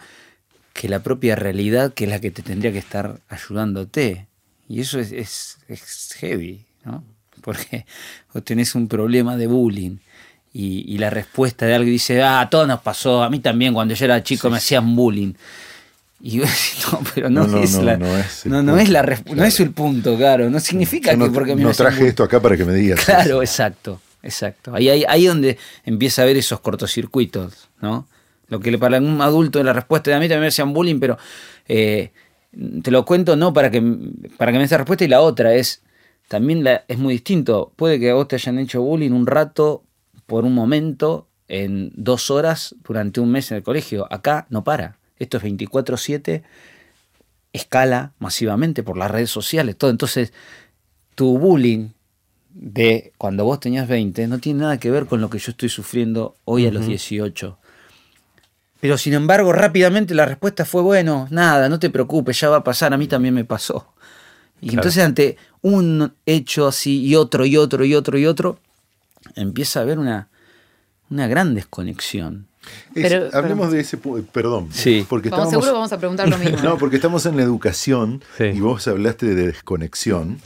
[0.76, 4.26] que la propia realidad que es la que te tendría que estar ayudándote.
[4.68, 5.58] Y eso es, es,
[6.18, 7.02] heavy, ¿no?
[7.40, 7.86] Porque
[8.34, 9.96] vos tenés un problema de bullying
[10.52, 13.92] y, la respuesta de alguien dice, ah, a todos nos pasó, a mí también cuando
[13.92, 15.34] yo era chico me hacían bullying.
[16.22, 19.72] Y no, pero no, es la, no, es no, no es la no es el
[19.72, 20.48] punto, claro.
[20.48, 23.04] No significa que porque me No traje esto acá para que me digas.
[23.04, 24.74] Claro, exacto, exacto.
[24.74, 28.06] Ahí, ahí, ahí donde empieza a ver esos cortocircuitos, ¿no?
[28.48, 31.18] Lo que para un adulto la respuesta de a mí también me hacían bullying, pero
[31.66, 32.12] eh,
[32.82, 33.82] te lo cuento no para que,
[34.36, 35.82] para que me des la respuesta y la otra es,
[36.28, 37.72] también la, es muy distinto.
[37.76, 39.84] Puede que a vos te hayan hecho bullying un rato,
[40.26, 44.06] por un momento, en dos horas, durante un mes en el colegio.
[44.10, 44.98] Acá no para.
[45.18, 46.42] Esto es 24/7,
[47.52, 49.90] escala masivamente por las redes sociales, todo.
[49.90, 50.32] Entonces,
[51.14, 51.90] tu bullying
[52.58, 55.68] de cuando vos tenías 20 no tiene nada que ver con lo que yo estoy
[55.68, 57.58] sufriendo hoy a los 18.
[58.80, 62.64] Pero sin embargo, rápidamente la respuesta fue, bueno, nada, no te preocupes, ya va a
[62.64, 63.92] pasar, a mí también me pasó.
[64.60, 68.58] Y entonces ante un hecho así y otro y otro y otro y otro,
[69.34, 70.28] empieza a haber una,
[71.10, 72.46] una gran desconexión.
[73.34, 73.98] hablemos de ese
[74.32, 74.68] perdón.
[74.72, 75.04] Sí.
[75.06, 76.58] Porque vamos, seguro vamos a preguntar lo mismo.
[76.62, 80.40] no, porque estamos en la educación y vos hablaste de desconexión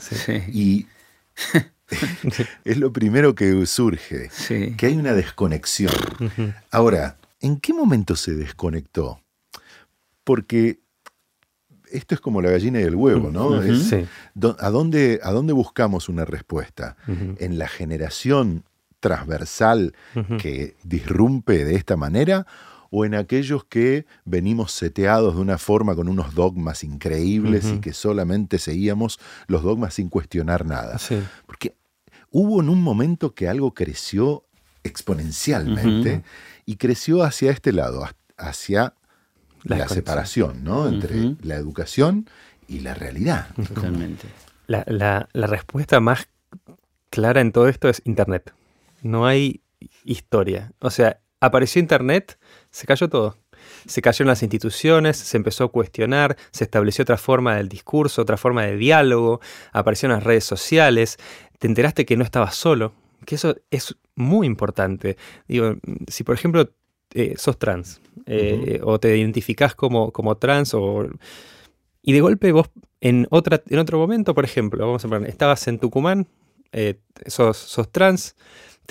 [0.51, 0.87] y
[2.65, 4.29] es lo primero que surge,
[4.77, 5.93] que hay una desconexión.
[6.71, 9.21] Ahora, ¿en qué momento se desconectó?
[10.23, 10.79] Porque
[11.91, 13.59] esto es como la gallina y el huevo, ¿no?
[14.59, 16.95] ¿a, dónde, ¿A dónde buscamos una respuesta?
[17.07, 18.63] ¿En la generación
[18.99, 19.93] transversal
[20.39, 22.47] que disrumpe de esta manera?
[22.93, 27.93] ¿O en aquellos que venimos seteados de una forma con unos dogmas increíbles y que
[27.93, 30.97] solamente seguíamos los dogmas sin cuestionar nada?
[31.45, 31.75] Porque
[32.31, 34.45] hubo en un momento que algo creció
[34.83, 36.23] exponencialmente
[36.65, 38.95] y creció hacia este lado, hacia
[39.63, 40.87] la, separación ¿no?
[40.87, 42.27] entre la educación
[42.67, 43.47] y la realidad.
[43.55, 44.27] Totalmente.
[44.67, 46.27] La, respuesta más
[47.09, 48.53] clara en todo esto es Internet.
[49.01, 49.61] No hay
[50.05, 50.71] historia.
[50.79, 52.39] O sea, apareció Internet,
[52.71, 53.37] se cayó todo.
[53.85, 58.37] Se cayeron las instituciones, se empezó a cuestionar, se estableció otra forma del discurso, otra
[58.37, 59.39] forma de diálogo,
[59.71, 61.17] aparecieron las redes sociales,
[61.61, 62.91] te enteraste que no estabas solo,
[63.23, 65.15] que eso es muy importante.
[65.47, 65.75] Digo,
[66.07, 66.67] si por ejemplo
[67.13, 71.07] eh, sos trans eh, o te identificás como, como trans o...
[72.01, 75.67] Y de golpe vos en, otra, en otro momento, por ejemplo, vamos a poner, estabas
[75.67, 76.25] en Tucumán,
[76.71, 76.95] eh,
[77.27, 78.35] sos, sos trans,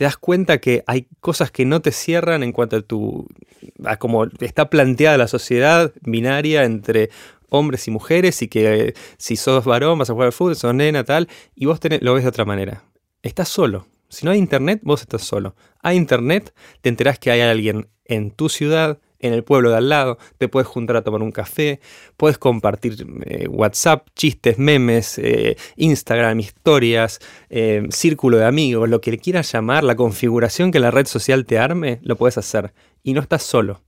[0.01, 3.29] te das cuenta que hay cosas que no te cierran en cuanto a tu.
[3.85, 7.11] a cómo está planteada la sociedad binaria entre
[7.51, 11.05] hombres y mujeres y que si sos varón vas a jugar al fútbol, sos nena,
[11.05, 12.83] tal, y vos lo ves de otra manera.
[13.23, 13.89] Estás solo.
[14.09, 15.55] Si no hay internet, vos estás solo.
[15.83, 19.89] Hay internet, te enterás que hay alguien en tu ciudad, en el pueblo de al
[19.89, 21.81] lado, te puedes juntar a tomar un café,
[22.17, 29.19] puedes compartir eh, WhatsApp, chistes, memes, eh, Instagram, historias, eh, círculo de amigos, lo que
[29.19, 32.73] quieras llamar, la configuración que la red social te arme, lo puedes hacer.
[33.03, 33.83] Y no estás solo.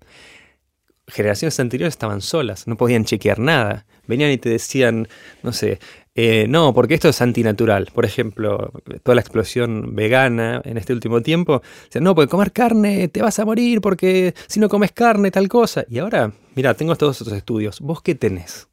[1.08, 3.86] Generaciones anteriores estaban solas, no podían chequear nada.
[4.06, 5.08] Venían y te decían,
[5.42, 5.78] no sé,
[6.14, 7.90] eh, no, porque esto es antinatural.
[7.94, 8.72] Por ejemplo,
[9.02, 11.62] toda la explosión vegana en este último tiempo.
[12.00, 15.84] no, porque comer carne te vas a morir porque si no comes carne, tal cosa.
[15.88, 17.80] Y ahora, mira, tengo todos estos estudios.
[17.80, 18.68] ¿Vos qué tenés?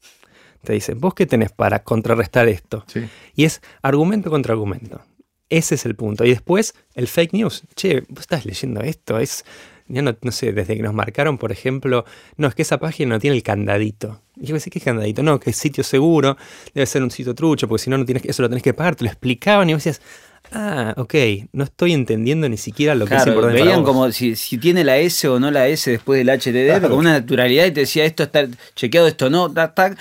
[0.64, 2.84] Te dicen, ¿vos qué tenés para contrarrestar esto?
[3.34, 5.02] Y es argumento contra argumento.
[5.50, 6.26] Ese es el punto.
[6.26, 7.64] Y después, el fake news.
[7.76, 9.46] Che, vos estás leyendo esto, es
[9.90, 12.06] ya no, sé, desde que nos marcaron, por ejemplo,
[12.38, 14.22] no, es que esa página no tiene el candadito.
[14.40, 15.24] Y yo decía, ¿qué es candadito?
[15.24, 16.38] No, que es sitio seguro,
[16.74, 18.96] debe ser un sitio trucho, porque si no, no tienes eso lo tenés que pagar.
[18.96, 20.02] Te lo explicaban y vos decías,
[20.52, 21.16] ah, ok,
[21.54, 23.62] no estoy entendiendo ni siquiera lo que es importante.
[23.62, 27.14] Veían como si, tiene la S o no la S después del HTTP, con una
[27.14, 29.98] naturalidad y te decía, esto está chequeado, esto no, tac, tac.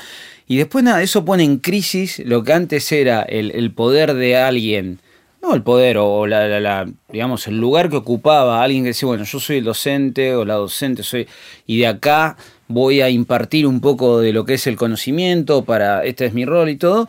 [0.47, 4.37] Y después nada, eso pone en crisis lo que antes era el, el poder de
[4.37, 4.99] alguien
[5.43, 9.41] no el poder o la, digamos el lugar que ocupaba alguien que decía bueno yo
[9.41, 11.29] soy el docente o la docente soy
[11.67, 12.37] y de acá
[12.69, 16.45] voy a impartir un poco de lo que es el conocimiento para este es mi
[16.45, 17.09] rol y todo.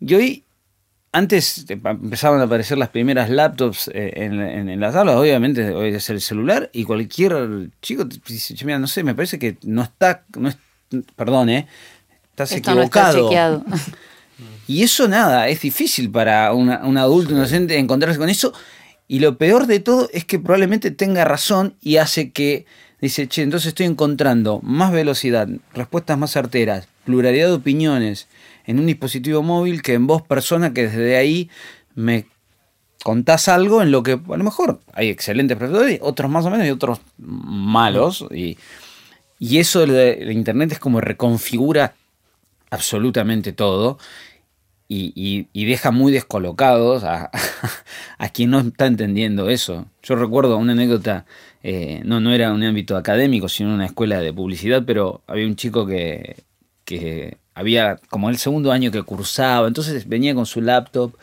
[0.00, 0.44] Y hoy
[1.12, 6.20] antes empezaban a aparecer las primeras laptops eh, en, las aulas, obviamente hoy es el
[6.20, 10.58] celular y cualquier chico dice, mira, no sé, me parece que no está, no es,
[11.14, 11.66] perdón, eh,
[12.30, 13.30] estás equivocado.
[14.66, 18.52] Y eso nada, es difícil para un adulto inocente encontrarse con eso.
[19.08, 22.66] Y lo peor de todo es que probablemente tenga razón y hace que,
[23.00, 28.26] dice, che, entonces estoy encontrando más velocidad, respuestas más certeras, pluralidad de opiniones
[28.66, 31.48] en un dispositivo móvil que en vos persona que desde ahí
[31.94, 32.26] me
[33.04, 36.66] contás algo en lo que a lo mejor hay excelentes profesores, otros más o menos
[36.66, 38.26] y otros malos.
[38.32, 38.58] Y,
[39.38, 41.94] y eso de Internet es como reconfigura
[42.70, 43.98] absolutamente todo
[44.88, 47.30] y, deja muy descolocados a,
[48.18, 49.86] a, quien no está entendiendo eso.
[50.02, 51.26] Yo recuerdo una anécdota,
[51.62, 55.56] eh, no, no era un ámbito académico, sino una escuela de publicidad, pero había un
[55.56, 56.44] chico que,
[56.84, 61.14] que había como el segundo año que cursaba, entonces venía con su laptop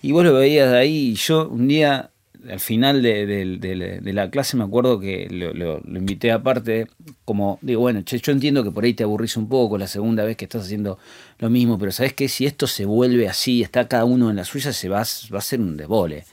[0.00, 2.11] y vos lo veías ahí y yo un día
[2.50, 6.88] al final de, la clase me acuerdo que lo, invité aparte,
[7.24, 10.36] como digo, bueno, yo entiendo que por ahí te aburrís un poco la segunda vez
[10.36, 10.98] que estás haciendo
[11.38, 14.44] lo mismo, pero sabes que si esto se vuelve así, está cada uno en la
[14.44, 15.02] suya, se va,
[15.32, 16.24] va a ser un debole.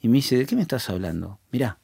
[0.00, 1.38] Y me dice, ¿de qué me estás hablando?
[1.50, 1.78] Mirá.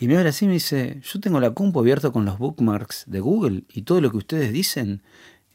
[0.00, 3.04] Y me habla así y me dice, yo tengo la compu abierta con los bookmarks
[3.06, 5.02] de Google y todo lo que ustedes dicen,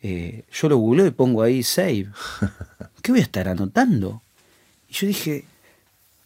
[0.02, 2.08] eh, yo lo googleo y pongo ahí save.
[3.02, 4.22] ¿Qué voy a estar anotando?
[4.88, 5.44] Y yo dije,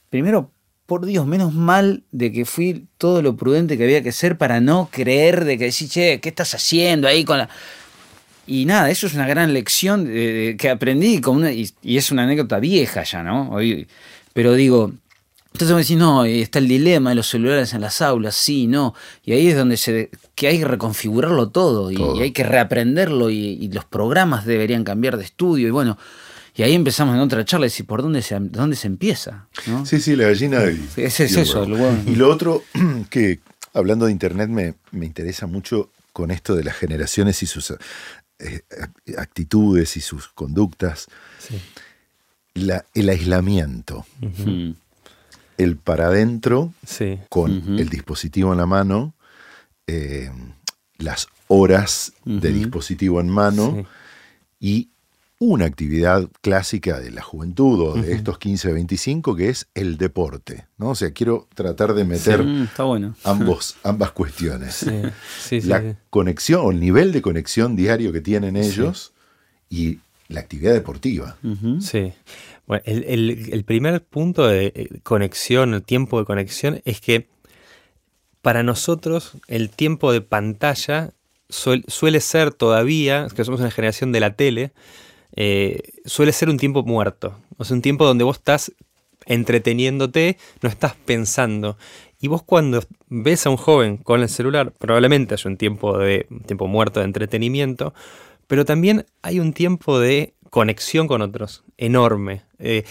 [0.10, 0.52] primero
[0.94, 4.62] por Dios, menos mal de que fui todo lo prudente que había que ser para
[4.62, 7.50] no creer de que decir, che, ¿qué estás haciendo ahí con la...
[8.46, 11.20] Y nada, eso es una gran lección que aprendí
[11.82, 13.50] y, es una anécdota vieja ya, ¿no?
[13.50, 13.88] Hoy,
[14.34, 14.92] pero digo,
[15.52, 18.94] entonces me decís, no, está el dilema de los celulares en las aulas, sí, no.
[19.24, 23.68] Y ahí es donde se que hay que reconfigurarlo todo, y, hay que reaprenderlo y,
[23.70, 25.98] los programas deberían cambiar de estudio y bueno,
[26.56, 29.48] y ahí empezamos en otra charla, decir, ¿por dónde se, dónde se empieza?
[29.86, 30.64] Sí, sí, la gallina.
[30.66, 31.66] Y, es, eso.
[32.06, 32.64] Y lo otro
[33.10, 33.40] que,
[33.74, 38.62] hablando de Internet, me, interesa mucho con esto de las generaciones y sus eh,
[39.18, 41.08] actitudes y sus conductas.
[42.54, 44.06] La, el aislamiento.
[45.58, 46.72] El para adentro
[47.30, 49.16] con el dispositivo en la mano,
[49.88, 50.32] eh,
[51.00, 53.88] las horas de dispositivo en mano
[54.60, 54.90] y
[55.44, 60.68] una actividad clásica de la juventud o de estos 15 25 que es el deporte.
[60.78, 60.90] ¿no?
[60.90, 62.70] O sea, quiero tratar de meter mm,
[63.24, 64.86] ambos, ambas cuestiones.
[65.52, 69.14] la conexión o el nivel de conexión diario que tienen ellos
[69.70, 71.38] y la actividad deportiva.
[71.80, 72.14] Sí.
[72.66, 77.28] Bueno, el, primer punto de eh, conexión, el tiempo de conexión, es que
[78.42, 81.12] para nosotros el tiempo de pantalla
[81.50, 84.72] suele ser todavía, que somos una generación de la tele,
[85.36, 87.36] eh, suele ser un tiempo muerto.
[87.58, 88.72] O sea, un tiempo donde vos estás
[89.26, 91.78] entreteniéndote, no estás pensando.
[92.20, 96.28] Y vos cuando ves a un joven con el celular, probablemente hay un tiempo, de,
[96.46, 97.94] tiempo muerto de entretenimiento,
[98.48, 102.44] pero también hay un tiempo de conexión con otros, enorme.
[102.60, 102.84] Eh,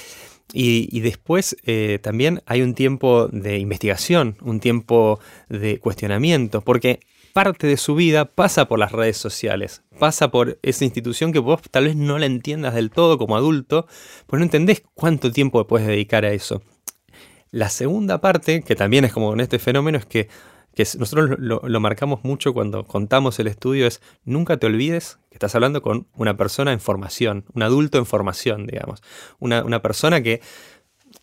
[0.55, 7.01] y, después eh, también hay un tiempo de investigación, un tiempo de cuestionamiento, porque
[7.33, 11.61] parte de su vida pasa por las redes sociales, pasa por esa institución que vos
[11.71, 13.87] tal vez no la entiendas del todo como adulto,
[14.27, 16.63] pues no entendés cuánto tiempo puedes dedicar a eso.
[17.51, 20.29] La segunda parte, que también es como con este fenómeno, es que,
[20.99, 25.83] nosotros lo, marcamos mucho cuando contamos el estudio, es nunca te olvides que estás hablando
[25.83, 29.03] con una persona en formación, un adulto en formación, digamos.
[29.39, 30.41] Una, una persona que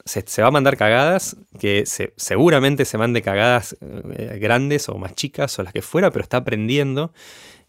[0.10, 5.60] se, va a mandar cagadas, que seguramente se mande cagadas eh, grandes o más chicas
[5.60, 7.14] o las que fuera, pero está aprendiendo.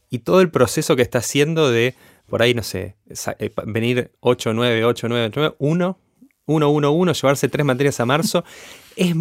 [0.09, 1.95] Y todo el proceso que está haciendo de,
[2.27, 2.97] por ahí, no sé,
[3.39, 5.99] eh, venir 8, 9, 8, 9, 9, 1,
[6.47, 8.45] 1, 1, 1, llevarse tres materias a marzo,
[8.97, 9.15] es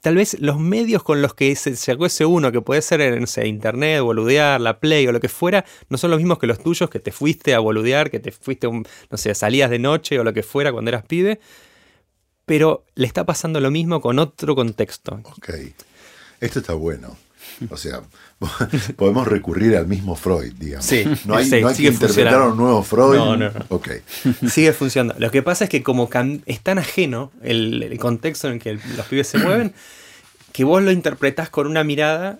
[0.00, 3.26] tal vez los medios con los que se sacó ese uno, que puede ser, no
[3.26, 6.60] sé, internet, boludear, la play o lo que fuera, no son los mismos que los
[6.60, 10.24] tuyos, que te fuiste a boludear, que te fuiste, no sé, salías de noche o
[10.24, 11.40] lo que fuera cuando eras pibe
[12.48, 15.20] pero le está pasando lo mismo con otro contexto.
[15.22, 15.50] Ok,
[16.40, 17.16] esto está bueno.
[17.70, 18.00] O sea,
[18.96, 20.86] podemos recurrir al mismo Freud, digamos.
[20.86, 23.16] Sí, no hay, no hay que interpretar a un nuevo Freud.
[23.16, 23.64] No, no, no.
[23.68, 23.90] Ok.
[24.48, 25.20] Sigue funcionando.
[25.20, 26.08] Lo que pasa es que como
[26.46, 29.74] es tan ajeno el, contexto en el que los pibes se mueven,
[30.52, 32.38] que vos lo interpretás con una mirada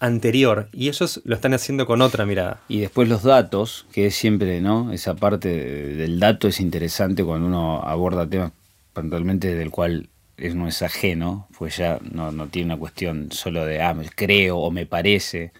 [0.00, 2.60] anterior y ellos lo están haciendo con otra mirada.
[2.68, 4.92] Y después los datos, que es siempre, ¿no?
[4.92, 8.52] Esa parte del dato es interesante cuando uno aborda temas
[8.96, 13.82] puntualmente del cual es, no es ajeno, pues ya no, tiene una cuestión solo de,
[13.82, 15.52] ah, creo o me parece.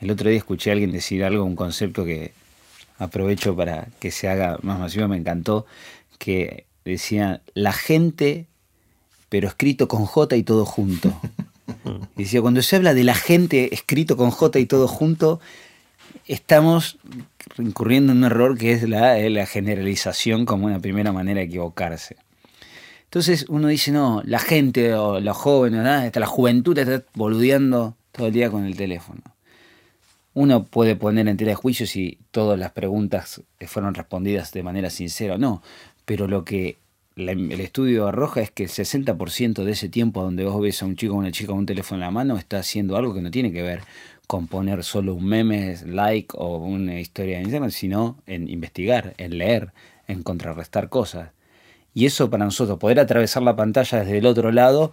[0.00, 2.32] El otro día escuché a alguien decir algo, un concepto que
[2.98, 5.66] aprovecho para que se haga más masivo, me encantó,
[6.18, 8.46] que decía, la gente,
[9.28, 11.20] pero escrito con J y todo junto.
[12.16, 15.40] Y decía, cuando se habla de la gente escrito con J y todo junto,
[16.28, 16.98] estamos
[17.58, 22.14] incurriendo en un error que es la, la generalización como una primera manera de equivocarse.
[23.10, 28.28] Entonces uno dice, no, la gente o los jóvenes, hasta la juventud está boludeando todo
[28.28, 29.20] el día con el teléfono.
[30.32, 34.90] Uno puede poner en tela de juicio si todas las preguntas fueron respondidas de manera
[34.90, 35.60] sincera o no,
[36.04, 36.78] pero lo que
[37.16, 40.94] el estudio arroja es que el 60% de ese tiempo donde vos ves a un
[40.94, 43.32] chico o una chica con un teléfono en la mano está haciendo algo que no
[43.32, 43.80] tiene que ver
[44.28, 49.36] con poner solo un meme, like o una historia de Instagram, sino en investigar, en
[49.36, 49.72] leer,
[50.06, 51.30] en contrarrestar cosas.
[51.94, 54.92] Y eso para nosotros, poder atravesar la pantalla desde el otro lado,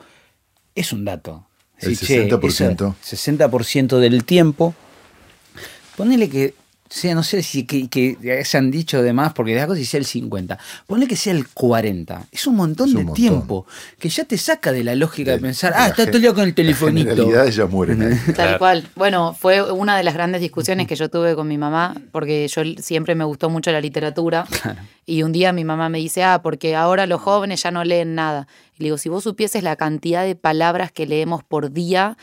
[0.76, 1.46] es un dato.
[1.80, 2.96] El 60%.
[3.04, 4.74] 60% del tiempo.
[5.96, 6.54] Ponele que
[6.90, 10.00] sea, no sé si que, se han dicho de más, porque de cosa y sea
[10.00, 10.58] el 50.
[10.86, 12.28] Ponle que sea el 40.
[12.32, 13.66] Es un montón de tiempo
[14.00, 16.44] que ya te saca de la lógica de, pensar, ah, está todo el día con
[16.44, 17.12] el telefonito.
[17.12, 18.20] En realidad ya mueren.
[18.36, 18.88] Tal cual.
[18.96, 22.62] Bueno, fue una de las grandes discusiones que yo tuve con mi mamá, porque yo
[22.80, 24.46] siempre me gustó mucho la literatura.
[25.06, 28.16] Y un día mi mamá me dice, ah, porque ahora los jóvenes ya no leen
[28.16, 28.48] nada.
[28.78, 32.18] Y le digo, si vos supieses la cantidad de palabras que leemos por día,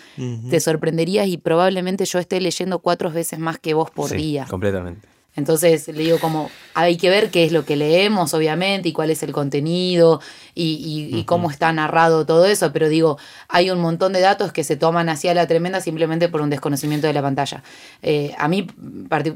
[0.50, 4.46] te sorprenderías y probablemente yo esté leyendo cuatro veces más que vos por día.
[4.48, 5.14] Completamente.
[5.36, 9.10] Entonces le digo como, hay que ver qué es lo que leemos, obviamente, y cuál
[9.10, 10.20] es el contenido,
[10.54, 14.76] y, cómo está narrado todo eso, pero digo, hay un montón de datos que se
[14.76, 17.64] toman hacia la tremenda simplemente por un desconocimiento de la pantalla.
[18.02, 18.66] Eh, a mí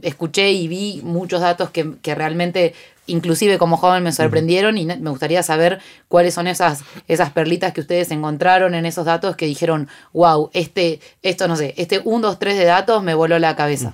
[0.02, 2.74] escuché y vi muchos datos que, que realmente
[3.08, 7.80] inclusive como joven me sorprendieron y me gustaría saber cuáles son esas, esas perlitas que
[7.80, 12.38] ustedes encontraron en esos datos que dijeron, wow, este, esto no sé, este 1, 2,
[12.38, 13.92] 3 de datos me voló la cabeza.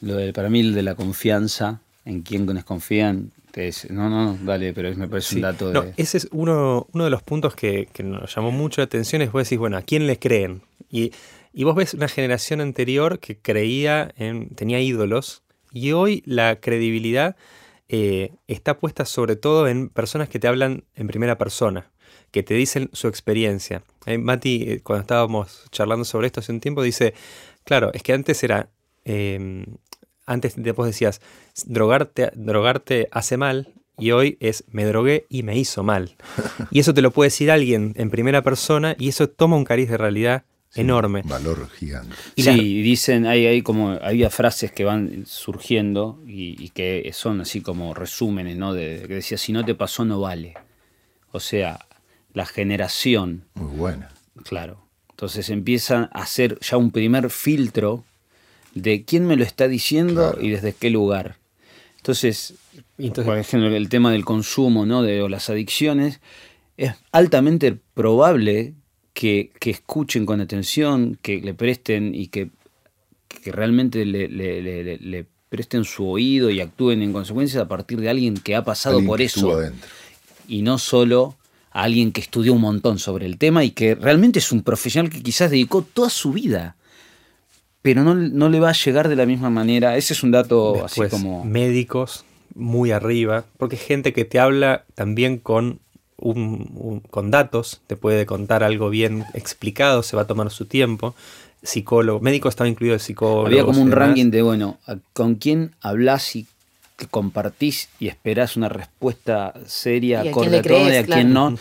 [0.00, 3.32] Lo de, para mí el de la confianza, en quién confían,
[3.88, 5.94] no, no, dale, pero me parece un dato de...
[5.96, 9.44] ese es uno, uno de los puntos que, nos llamó mucho la atención, es vos
[9.44, 10.62] decís, bueno, ¿a quién le creen?
[10.90, 11.12] Y,
[11.54, 15.42] y vos ves una generación anterior que creía en, tenía ídolos,
[15.72, 17.36] y hoy la credibilidad
[17.88, 21.90] eh, está puesta sobre todo en personas que te hablan en primera persona,
[22.30, 23.82] que te dicen su experiencia.
[24.06, 27.14] Eh, Mati, eh, cuando estábamos charlando sobre esto hace un tiempo, dice,
[27.64, 28.70] claro, es que antes era,
[29.04, 29.64] em,
[30.26, 31.20] antes vos decías,
[31.66, 36.16] drogarte, drogarte hace mal, y hoy es me drogué y me hizo mal.
[36.70, 39.88] Y eso te lo puede decir alguien en primera persona y eso toma un cariz
[39.88, 40.44] de realidad
[40.76, 41.22] enorme.
[41.24, 42.14] valor gigante.
[42.36, 47.94] sí, dicen, hay, hay como, había frases que van surgiendo y, que son así como
[47.94, 48.74] resúmenes, ¿no?
[48.74, 50.54] De, que decía, si no te pasó, no vale.
[51.32, 51.86] O sea,
[52.32, 53.44] la generación.
[53.54, 54.10] Muy buena.
[54.44, 54.86] Claro.
[55.10, 58.04] Entonces empiezan a hacer ya un primer filtro
[58.74, 61.38] de quién me lo está diciendo y desde qué lugar.
[61.96, 62.54] Entonces,
[62.96, 65.02] por ejemplo, el tema del consumo, ¿no?
[65.02, 66.20] De, o las adicciones,
[66.76, 68.74] es altamente probable
[69.16, 72.50] que, escuchen con atención, que le presten y que,
[73.46, 78.62] realmente le, presten su oído y actúen en consecuencia a partir de alguien que ha
[78.62, 79.58] pasado por eso.
[80.46, 81.34] Y no solo
[81.70, 85.10] a alguien que estudió un montón sobre el tema y que realmente es un profesional
[85.10, 86.76] que quizás dedicó toda su vida.
[87.80, 89.96] Pero no, le va a llegar de la misma manera.
[89.96, 91.42] Ese es un dato así como.
[91.44, 95.80] Médicos muy arriba, porque gente que te habla también con
[96.16, 101.14] con datos, te puede contar algo bien explicado, se va a tomar su tiempo.
[101.62, 103.46] Psicólogo, médico estaba incluido el psicólogo.
[103.46, 104.78] Había como un ranking de, bueno,
[105.12, 106.46] con quién hablas y
[107.10, 111.56] compartís y esperás una respuesta seria, acorde a todo y a quién no.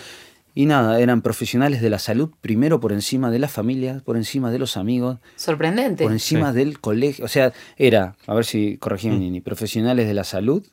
[0.58, 4.52] Y nada, eran profesionales de la salud, primero por encima de la familia, por encima
[4.52, 5.18] de los amigos.
[5.36, 6.06] Sorprendente.
[6.06, 7.26] Por encima del colegio.
[7.26, 9.42] O sea, era, a ver si corregimos, mm.
[9.42, 10.66] profesionales de la salud,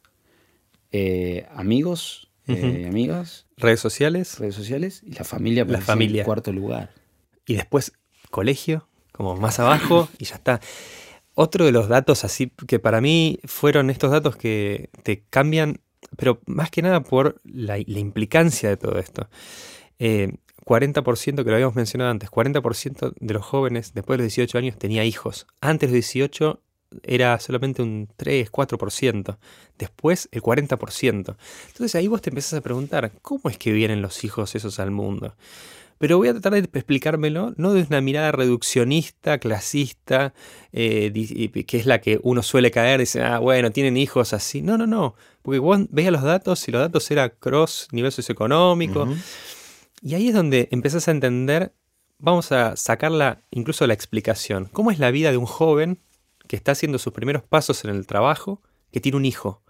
[0.93, 3.47] eh, amigos, eh, amigas.
[3.57, 4.39] Redes sociales.
[4.39, 6.23] Redes sociales y la familia, la familia.
[6.23, 6.91] en cuarto lugar.
[7.47, 7.93] Y después
[8.31, 10.61] colegio, como más abajo, y ya está.
[11.35, 15.81] Otro de los datos así que para mí fueron estos datos que te cambian,
[16.17, 19.29] pero más que nada por la, implicancia de todo esto.
[19.99, 24.59] 40%, eh, que lo habíamos mencionado antes, 40% de los jóvenes después de los 18
[24.59, 25.47] años tenía hijos.
[25.61, 26.61] Antes de los 18
[27.03, 29.37] era solamente un 3, 4%,
[29.79, 31.37] después el 40%.
[31.69, 34.91] Entonces ahí vos te empezás a preguntar, ¿cómo es que vienen los hijos esos al
[34.91, 35.35] mundo?
[36.03, 40.35] Pero voy a tratar de explicármelo no desde una mirada reduccionista, clasista,
[40.73, 41.13] eh,
[41.65, 44.63] que es la que uno suele caer, dice, ah, bueno, tienen hijos así.
[44.63, 45.15] No, no, no.
[45.43, 49.07] Porque vos veías los datos y los datos eran cross nivel socioeconómico.
[50.03, 51.73] Y ahí es donde empezás a entender,
[52.19, 54.69] vamos a sacarla incluso la explicación.
[54.73, 56.01] ¿Cómo es la vida de un joven
[56.53, 59.63] que está haciendo sus primeros pasos en el trabajo, que tiene un hijo.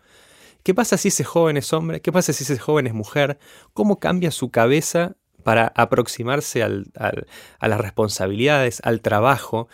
[0.64, 2.00] ¿Qué pasa si ese joven es hombre?
[2.00, 3.38] ¿Qué pasa si ese joven es mujer?
[3.72, 5.14] ¿Cómo cambia su cabeza
[5.44, 9.68] para aproximarse a las responsabilidades, al trabajo?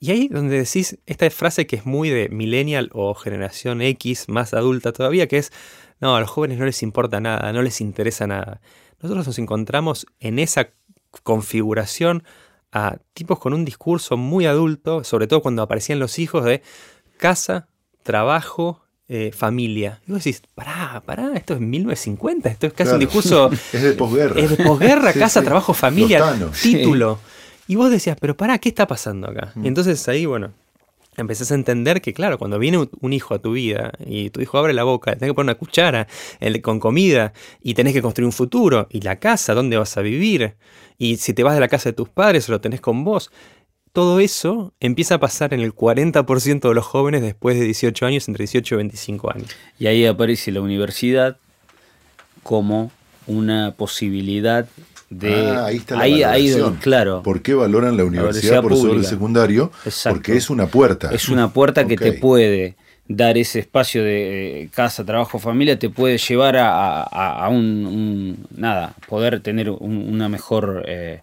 [0.00, 4.52] Y ahí donde decís esta frase que es muy de millennial o generación X, más
[4.52, 5.52] adulta todavía, que es,
[6.00, 8.60] no, a los jóvenes no les importa nada, no les interesa nada.
[9.00, 10.70] Nosotros nos encontramos en esa
[11.22, 12.24] configuración
[12.72, 16.62] a tipos con un discurso muy adulto, sobre todo cuando aparecían los hijos de
[17.16, 17.68] casa,
[18.02, 20.00] trabajo, eh, familia.
[20.06, 23.50] Y vos decís, pará, pará, esto es 1950, esto es casi un discurso...
[23.72, 24.40] es de posguerra.
[24.40, 27.18] Es de posguerra, casa, trabajo, familia, título.
[27.66, 29.52] Y vos decías, pero pará, ¿qué está pasando acá?
[29.56, 29.66] Y mm.
[29.66, 30.52] entonces ahí, bueno,
[31.16, 34.58] empezás a entender que, claro, cuando viene un hijo a tu vida y tu hijo
[34.58, 36.06] abre la boca, tenés que poner una cuchara
[36.62, 40.54] con comida y tenés que construir un futuro y la casa, dónde vas a vivir
[40.98, 43.30] y si te vas de la casa de tus padres o lo tenés con vos.
[43.92, 48.28] Todo eso empieza a pasar en el 40% de los jóvenes después de 18 años,
[48.28, 49.50] entre 18 y 25 años.
[49.80, 51.38] Y ahí aparece la universidad
[52.44, 52.92] como
[53.26, 54.68] una posibilidad
[55.10, 57.22] de ah, ahí está la claro.
[57.22, 59.72] ¿Por qué valoran la universidad, por sobre el secundario?
[60.08, 61.12] Porque es una puerta.
[61.12, 62.76] Es una puerta que te puede
[63.08, 69.40] dar ese espacio de eh, casa, trabajo, familia, te puede llevar a, un, nada, poder
[69.40, 71.22] tener una mejor eh,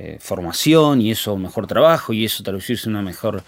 [0.00, 3.44] eh, formación y eso, mejor trabajo y eso traducirse en una mejor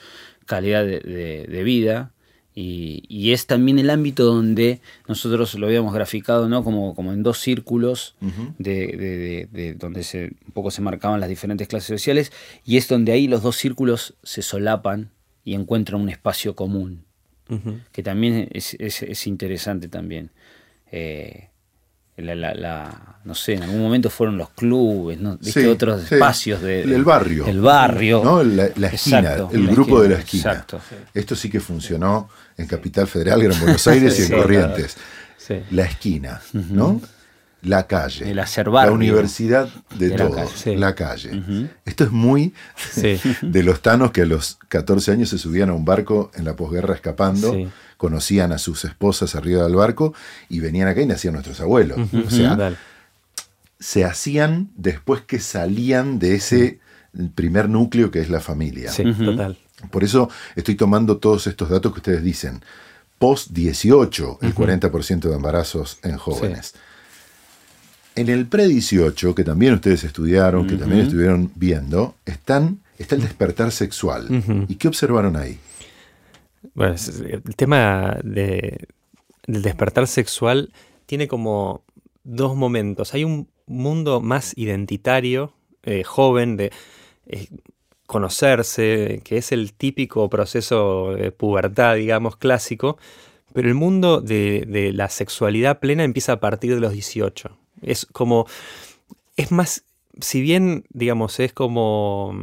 [0.46, 2.12] calidad de vida.
[2.54, 6.62] Y, es también el ámbito donde nosotros lo habíamos graficado ¿no?
[6.62, 8.14] como, como en dos círculos
[8.58, 12.30] de, donde se, un poco se marcaban las diferentes clases sociales
[12.66, 15.10] y es donde ahí los dos círculos se solapan
[15.44, 17.04] y encuentran un espacio común,
[17.90, 20.30] que también es, es, interesante también.
[20.90, 21.48] Eh,
[22.16, 25.38] la, no sé, en algún momento fueron los clubes, ¿no?
[25.70, 27.46] otros espacios del el barrio.
[27.46, 28.22] El barrio.
[28.22, 28.42] ¿no?
[28.42, 30.66] La, esquina, el grupo de la esquina.
[31.14, 34.96] Esto sí que funcionó en Capital Federal, Gran Buenos Aires y en Corrientes.
[35.70, 37.00] La esquina, ¿no?
[37.62, 38.28] La calle.
[38.30, 40.66] El la universidad de, todos.
[40.66, 41.68] La calle.
[41.84, 42.54] Esto es muy
[43.42, 46.56] de los tanos que a los 14 años se subían a un barco en la
[46.56, 47.56] posguerra escapando
[48.02, 50.12] conocían a sus esposas arriba del barco
[50.48, 52.00] y venían acá y nacían nuestros abuelos.
[52.26, 52.74] O sea,
[53.78, 56.80] se hacían después que salían de ese
[57.36, 58.90] primer núcleo que es la familia.
[58.90, 59.56] Sí, total.
[59.90, 62.62] Por eso estoy tomando todos estos datos que ustedes dicen.
[63.18, 66.74] Post 18, el 40% de embarazos en jóvenes.
[68.14, 73.70] En el pre-18, que también ustedes estudiaron, que también estuvieron viendo, están, está el despertar
[73.70, 74.26] sexual.
[74.68, 75.58] ¿Y qué observaron ahí?
[76.74, 76.96] Bueno,
[77.28, 78.86] el tema de,
[79.46, 80.72] del despertar sexual
[81.06, 81.84] tiene como
[82.24, 83.14] dos momentos.
[83.14, 85.52] Hay un mundo más identitario,
[85.82, 86.72] eh, joven, de
[87.26, 87.48] eh,
[88.12, 92.98] conocerse, que es el típico proceso de pubertad, digamos, clásico,
[93.52, 97.50] pero el mundo de, de la sexualidad plena empieza a partir de los 18.
[97.82, 98.46] Es como,
[99.36, 99.84] es más
[100.20, 102.34] si bien, digamos, es como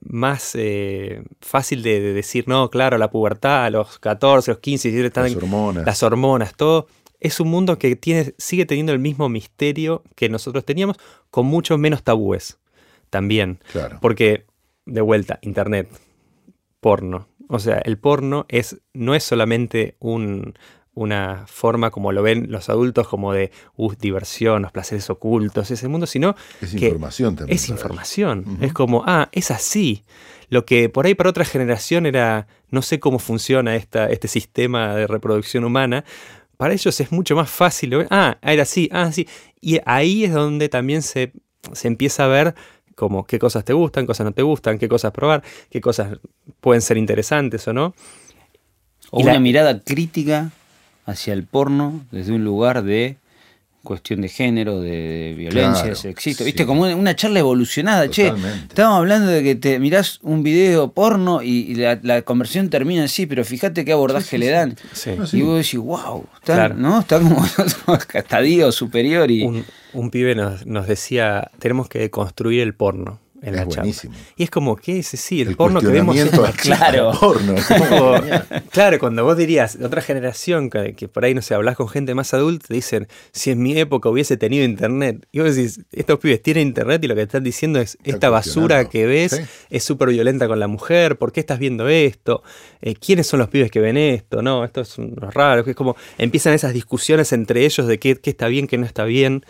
[0.00, 5.06] más eh, fácil de, decir, no, claro, la pubertad, a los 14, los 15, 17
[5.06, 5.86] están las hormonas.
[5.86, 6.86] las hormonas, todo,
[7.20, 10.96] es un mundo que tiene, sigue teniendo el mismo misterio que nosotros teníamos,
[11.30, 12.58] con muchos menos tabúes
[13.10, 13.60] también.
[13.72, 13.98] Claro.
[14.00, 14.46] Porque,
[14.88, 15.88] de vuelta, internet,
[16.80, 17.28] porno.
[17.48, 20.54] O sea, el porno es, no es solamente un,
[20.94, 25.88] una forma como lo ven los adultos, como de uh, diversión, los placeres ocultos, ese
[25.88, 27.56] mundo, sino es información también.
[27.56, 28.58] Es información.
[28.60, 30.04] Es como, ah, es así.
[30.50, 34.94] Lo que por ahí para otra generación era, no sé cómo funciona esta, este sistema
[34.94, 36.04] de reproducción humana,
[36.56, 38.06] para ellos es mucho más fácil.
[38.10, 39.28] Ah, era así, ah, sí.
[39.60, 41.32] Y ahí es donde también se,
[41.72, 42.54] se empieza a ver
[42.98, 46.18] como qué cosas te gustan, cosas no te gustan, qué cosas probar, qué cosas
[46.60, 47.94] pueden ser interesantes o no.
[49.10, 50.50] O una mirada crítica
[51.06, 53.16] hacia el porno desde un lugar de
[53.82, 56.44] cuestión de género, de, violencia, sexista.
[56.44, 58.08] Viste, como una charla evolucionada.
[58.10, 58.32] Che,
[58.68, 63.44] estábamos hablando de que te mirás un video porno y, la, conversión termina así, pero
[63.44, 64.76] fíjate qué abordaje le dan.
[65.32, 67.00] Y vos decís, wow, está, ¿no?
[67.00, 67.38] está como
[67.86, 69.30] otro estadio superior.
[69.30, 69.42] Y...
[69.44, 74.14] Un, un pibe nos, nos decía, tenemos que construir el porno en es buenísimo.
[74.36, 75.06] Y es como, ¿qué es?
[75.06, 77.12] Sí, el, porno que vemos es claro.
[77.18, 77.54] Porno,
[78.70, 82.34] claro, cuando vos dirías, otra generación, que, por ahí, no sé, hablas con gente más
[82.34, 85.26] adulta, te dicen, si en mi época hubiese tenido internet.
[85.32, 88.88] Y vos decís, estos pibes tienen internet y lo que están diciendo es, esta basura
[88.88, 92.42] que ves es súper violenta con la mujer, ¿por qué estás viendo esto?
[92.80, 94.42] Eh, ¿Quiénes son los pibes que ven esto?
[94.42, 95.64] No, esto es raro.
[95.64, 99.04] Es como, empiezan esas discusiones entre ellos de qué, qué está bien, qué no está
[99.04, 99.44] bien.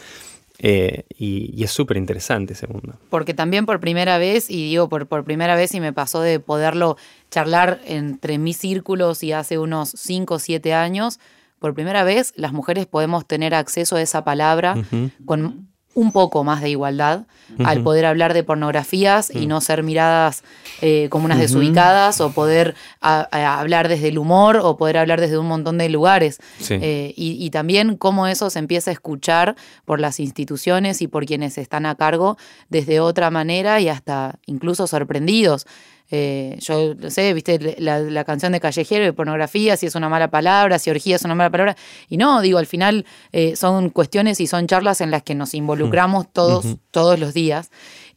[0.60, 2.94] Eh, y, es súper interesante ese mundo.
[3.10, 6.40] Porque también por primera vez, y digo por, por primera vez y me pasó de
[6.40, 6.96] poderlo
[7.30, 11.20] charlar entre mis círculos y hace unos 5 o 7 años,
[11.58, 14.76] por primera vez las mujeres podemos tener acceso a esa palabra
[15.24, 15.68] con
[15.98, 17.22] un poco más de igualdad
[17.64, 19.48] al poder hablar de pornografías y mm.
[19.48, 20.44] no ser miradas
[20.80, 25.48] eh, como unas desubicadas o poder hablar desde el humor o poder hablar desde un
[25.48, 26.38] montón de lugares.
[26.68, 31.58] Eh, y, también cómo eso se empieza a escuchar por las instituciones y por quienes
[31.58, 32.36] están a cargo
[32.68, 35.66] desde otra manera y hasta incluso sorprendidos.
[36.10, 40.30] Eh, yo no sé, viste la, canción de Callejero de pornografía, si es una mala
[40.30, 41.76] palabra, si orgía es una mala palabra.
[42.08, 45.54] Y no, digo, al final eh, son cuestiones y son charlas en las que nos
[45.54, 47.70] involucramos todos, todos los días.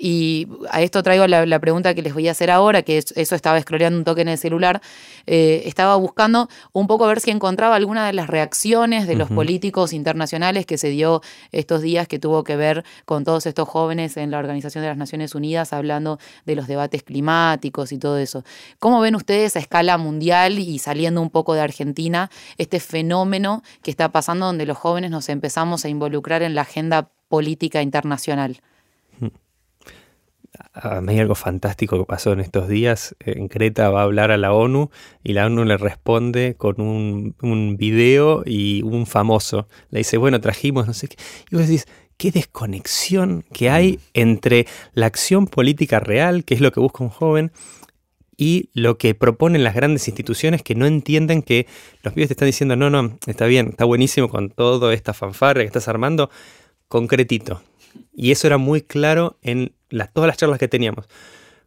[0.03, 3.59] Y a esto traigo la, pregunta que les voy a hacer ahora, que eso estaba
[3.59, 4.81] escroleando un toque en el celular.
[5.27, 9.29] Eh, estaba buscando un poco a ver si encontraba alguna de las reacciones de los
[9.29, 11.21] políticos internacionales que se dio
[11.51, 14.97] estos días que tuvo que ver con todos estos jóvenes en la Organización de las
[14.97, 18.43] Naciones Unidas hablando de los debates climáticos y todo eso.
[18.79, 23.91] ¿Cómo ven ustedes a escala mundial y saliendo un poco de Argentina este fenómeno que
[23.91, 28.61] está pasando donde los jóvenes nos empezamos a involucrar en la agenda política internacional?
[30.73, 33.15] A mí algo fantástico que pasó en estos días.
[33.19, 34.89] En Creta va a hablar a la ONU
[35.23, 39.67] y la ONU le responde con un, un video y un famoso.
[39.89, 41.17] Le dice, bueno, trajimos no sé qué.
[41.49, 41.87] Y vos decís,
[42.17, 47.09] qué desconexión que hay entre la acción política real, que es lo que busca un
[47.09, 47.51] joven,
[48.37, 51.67] y lo que proponen las grandes instituciones que no entienden que
[52.01, 55.63] los pibes te están diciendo, no, no, está bien, está buenísimo con toda esta fanfarria
[55.63, 56.31] que estás armando,
[56.87, 57.61] concretito.
[58.13, 59.73] Y eso era muy claro en
[60.13, 61.07] todas las charlas que teníamos.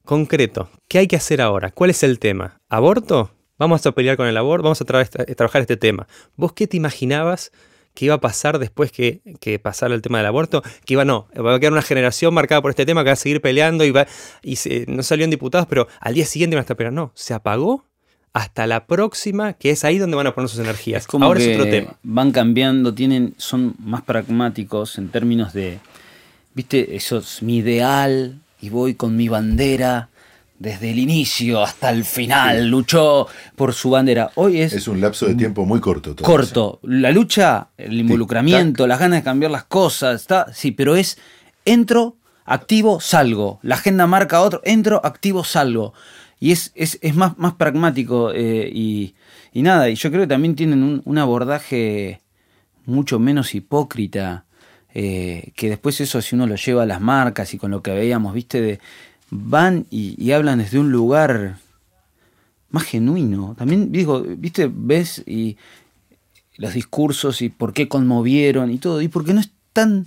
[0.05, 1.71] Concreto, ¿qué hay que hacer ahora?
[1.71, 2.61] ¿Cuál es el tema?
[2.69, 3.31] ¿Aborto?
[3.59, 6.07] Vamos a pelear con el aborto, vamos a trabajar este tema.
[6.37, 7.53] ¿Vos qué te imaginabas
[7.95, 9.23] que iba a pasar después que,
[9.63, 10.63] pasara el tema del aborto?
[10.85, 13.17] Que iba, no, va a quedar una generación marcada por este tema que va a
[13.17, 14.07] seguir peleando y, va,
[14.43, 14.57] y
[14.89, 17.03] no salieron diputados, pero al día siguiente van a estar peleando.
[17.03, 17.87] No, se apagó
[18.35, 21.07] hasta la próxima, que es ahí donde van a poner sus energías.
[21.13, 21.97] Ahora es otro tema.
[22.03, 25.79] Van cambiando, tienen, son más pragmáticos en términos de
[26.55, 30.09] viste, eso es mi ideal y voy con mi bandera
[30.59, 33.27] desde el inicio hasta el final, luchó
[33.57, 34.31] por su bandera.
[34.37, 34.73] Hoy es...
[34.73, 36.15] Es un lapso de tiempo muy corto.
[36.17, 36.79] corto.
[36.83, 41.19] La lucha, el involucramiento, las ganas de cambiar las cosas, está, sí, pero es
[41.65, 43.59] entro, activo, salgo.
[43.63, 45.93] La agenda marca otro, entro, activo, salgo.
[46.41, 49.15] Y es, es, más, más pragmático eh, y,
[49.55, 52.21] nada, y yo creo que también tienen un, un abordaje
[52.87, 54.45] mucho menos hipócrita
[54.97, 57.91] eh, que después eso si uno lo lleva a las marcas y con lo que
[57.91, 58.81] veíamos, viste, de,
[59.31, 61.57] van y, hablan desde un lugar
[62.71, 63.57] más genuino.
[63.59, 65.57] También digo, viste, ves y
[66.57, 70.07] los discursos y por qué conmovieron y todo, y por qué no están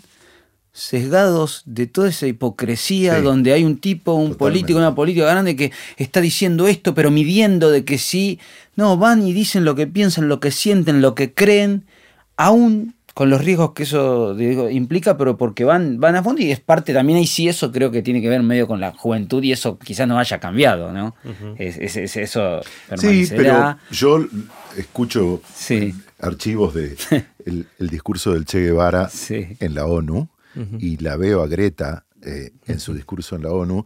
[0.71, 5.71] sesgados de toda esa hipocresía donde hay un tipo, un político, una política grande que
[5.97, 8.39] está diciendo esto, pero midiendo de que sí.
[8.75, 11.83] No, van y dicen lo que piensan, lo que sienten, lo que creen,
[12.37, 14.39] aún con los riesgos que eso
[14.69, 17.89] implica, pero porque van, van a fondo y es parte también ahí sí eso creo
[17.89, 21.15] que tiene que ver medio con la juventud y eso quizás no haya cambiado, ¿no?
[21.57, 22.61] es, eso
[22.95, 24.23] Sí, pero yo
[24.77, 25.41] escucho
[26.19, 26.95] archivos de
[27.47, 30.29] el, discurso del Che Guevara en la ONU
[30.77, 33.83] y la veo a Greta eh, en su discurso en la ONU.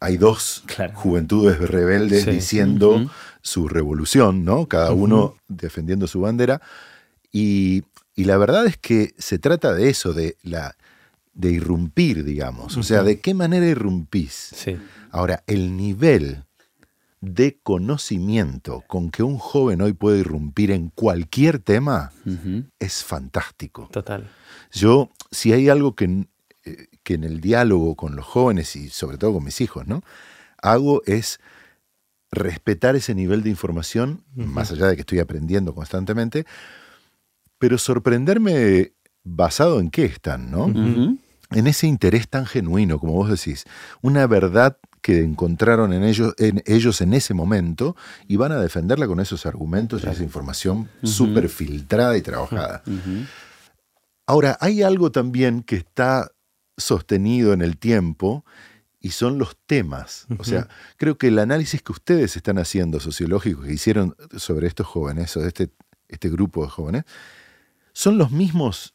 [0.00, 0.64] Hay dos
[0.94, 3.08] juventudes rebeldes diciendo
[3.40, 4.66] su revolución, ¿no?
[4.66, 6.60] Cada uno defendiendo su bandera.
[7.30, 7.84] Y
[8.14, 10.76] y la verdad es que se trata de eso, de, la,
[11.34, 12.76] de irrumpir, digamos.
[12.76, 14.54] O sea, ¿de qué manera irrumpís?
[15.10, 16.44] Ahora, el nivel
[17.20, 22.12] de conocimiento con que un joven hoy puede irrumpir en cualquier tema
[22.78, 23.88] es fantástico.
[23.92, 24.28] Total.
[24.72, 26.26] Yo, si hay algo que,
[26.64, 30.02] eh, que en el diálogo con los jóvenes y sobre todo con mis hijos, ¿no?
[30.60, 31.40] Hago es
[32.30, 36.46] respetar ese nivel de información, más allá de que estoy aprendiendo constantemente,
[37.62, 40.66] pero sorprenderme basado en qué están, ¿no?
[40.66, 43.66] En ese interés tan genuino, como vos decís,
[44.00, 47.94] una verdad que encontraron en ellos, en ellos en ese momento
[48.26, 52.82] y van a defenderla con esos argumentos y esa información súper filtrada y trabajada.
[54.26, 56.32] Ahora, hay algo también que está
[56.76, 58.44] sostenido en el tiempo
[58.98, 60.26] y son los temas.
[60.36, 64.88] O sea, creo que el análisis que ustedes están haciendo sociológico, que hicieron sobre estos
[64.88, 65.70] jóvenes, o este,
[66.08, 67.04] este grupo de jóvenes,
[67.92, 68.94] son los mismos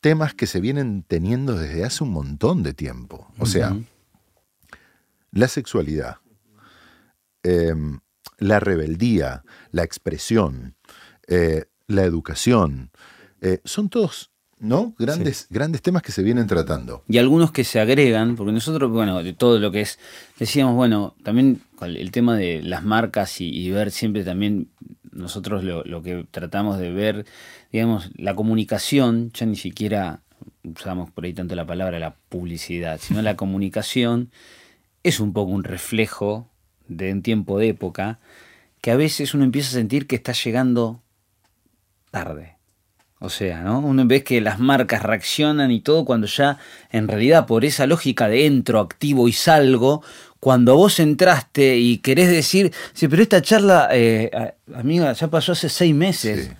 [0.00, 3.32] temas que se vienen teniendo desde hace un montón de tiempo.
[3.38, 3.76] O sea,
[5.32, 6.18] la sexualidad,
[7.42, 8.00] em,
[8.38, 10.76] la rebeldía, la expresión,
[11.26, 12.90] eh, la educación,
[13.40, 14.94] eh, son todos ¿no?
[14.98, 17.04] Grandes, grandes temas que se vienen tratando.
[17.08, 19.98] Y algunos que se agregan, porque nosotros, bueno, de todo lo que es,
[20.38, 24.68] decíamos, bueno, también el tema de las marcas y, ver siempre también
[25.16, 27.26] nosotros lo, lo, que tratamos de ver,
[27.72, 30.20] digamos, la comunicación, ya ni siquiera
[30.64, 34.30] usamos por ahí tanto la palabra la publicidad, sino la comunicación
[35.02, 36.48] es un poco un reflejo
[36.88, 38.18] de un tiempo de época
[38.80, 41.02] que a veces uno empieza a sentir que está llegando
[42.10, 42.56] tarde
[43.18, 43.80] O sea, ¿no?
[43.80, 46.58] Uno ve que las marcas reaccionan y todo cuando ya,
[46.90, 50.02] en realidad, por esa lógica de entro, activo y salgo,
[50.40, 54.30] cuando vos entraste y querés decir, sí, pero esta charla, eh,
[54.74, 56.50] amiga, ya pasó hace seis meses.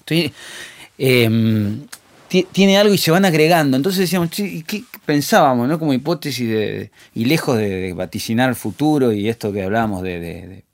[0.99, 1.87] Em,
[2.29, 3.77] tiene algo y se van agregando.
[3.77, 5.79] Entonces decíamos, ¿qué pensábamos, no?
[5.79, 10.65] Como hipótesis de, y lejos de, vaticinar el futuro y esto que hablábamos de,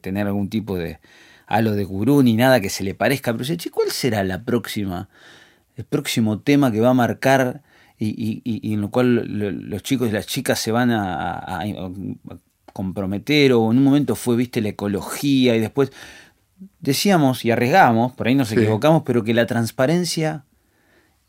[0.00, 0.98] tener algún tipo de
[1.46, 5.08] halo de gurú ni nada que se le parezca, pero che, ¿cuál será la próxima,
[5.76, 7.62] el próximo tema que va a marcar
[7.98, 8.42] y,
[8.72, 9.26] en lo cual
[9.68, 11.60] los chicos y las chicas se van a
[12.72, 15.92] comprometer o en un momento fue, viste, la ecología y después
[16.80, 20.44] decíamos y arriesgamos, por ahí nos equivocamos, pero que la transparencia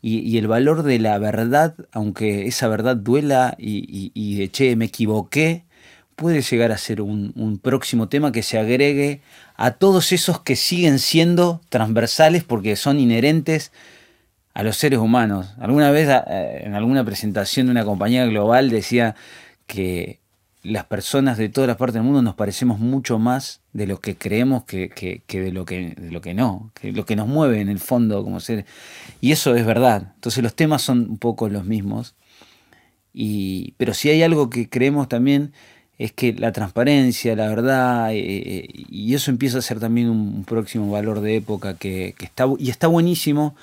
[0.06, 5.64] y, el valor de la verdad, aunque esa verdad duela y, de che, me equivoqué,
[6.14, 9.22] puede llegar a ser un, próximo tema que se agregue
[9.56, 13.72] a todos esos que siguen siendo transversales porque son inherentes
[14.52, 15.54] a los seres humanos.
[15.58, 19.16] Alguna vez eh, en alguna presentación de una compañía global decía
[19.66, 20.20] que
[20.64, 24.16] las personas de todas las partes del mundo nos parecemos mucho más de lo que
[24.16, 24.88] creemos que,
[25.28, 28.40] de, lo que, lo que no, que lo que nos mueve en el fondo como
[28.40, 28.64] ser.
[29.20, 30.12] Y eso es verdad.
[30.14, 32.14] Entonces los temas son un poco los mismos.
[33.12, 35.52] Y, pero si hay algo que creemos también
[35.98, 40.44] es que la transparencia, la verdad, eh, eh, y eso empieza a ser también un,
[40.44, 43.54] próximo valor de época que, que, está, y está buenísimo,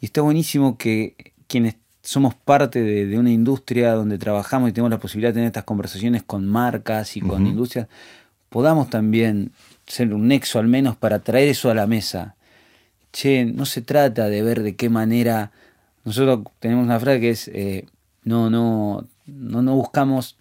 [0.00, 1.74] y está buenísimo que quienes
[2.08, 6.22] somos parte de, una industria donde trabajamos y tenemos la posibilidad de tener estas conversaciones
[6.22, 7.86] con marcas y con industrias,
[8.48, 9.52] podamos también
[9.86, 12.34] ser un nexo al menos para traer eso a la mesa.
[13.12, 15.52] Che, no se trata de ver de qué manera.
[16.06, 17.84] Nosotros tenemos una frase que es eh,
[18.24, 20.38] no, no, no, no buscamos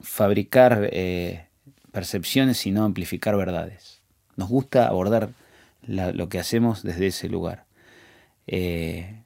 [0.00, 1.46] fabricar eh,
[1.92, 4.00] percepciones, sino amplificar verdades.
[4.34, 5.30] Nos gusta abordar
[5.86, 7.64] lo que hacemos desde ese lugar.
[8.48, 9.20] Eh,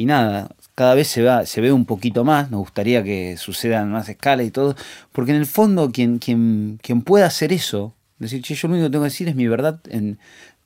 [0.00, 0.50] y nada,
[0.80, 4.08] cada vez se, va, se ve un poquito más, nos gustaría que suceda en más
[4.08, 4.74] escala y todo,
[5.12, 8.86] porque en el fondo quien, quien, quien pueda hacer eso, decir, che, yo lo único
[8.86, 10.18] que tengo que decir es mi verdad, en,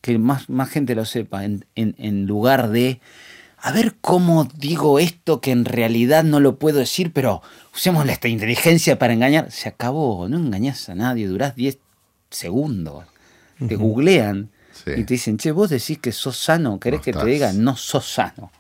[0.03, 3.01] que más, más gente lo sepa, en, en, lugar de,
[3.59, 7.43] a ver cómo digo esto que en realidad no lo puedo decir, pero
[7.75, 11.79] usemos esta inteligencia para engañar, se acabó, no engañas a nadie, durás 10
[12.31, 13.05] segundos,
[13.67, 14.49] te googlean
[14.87, 18.09] y te dicen, che, vos decís que sos sano, ¿querés que te diga no sos
[18.09, 18.53] sano?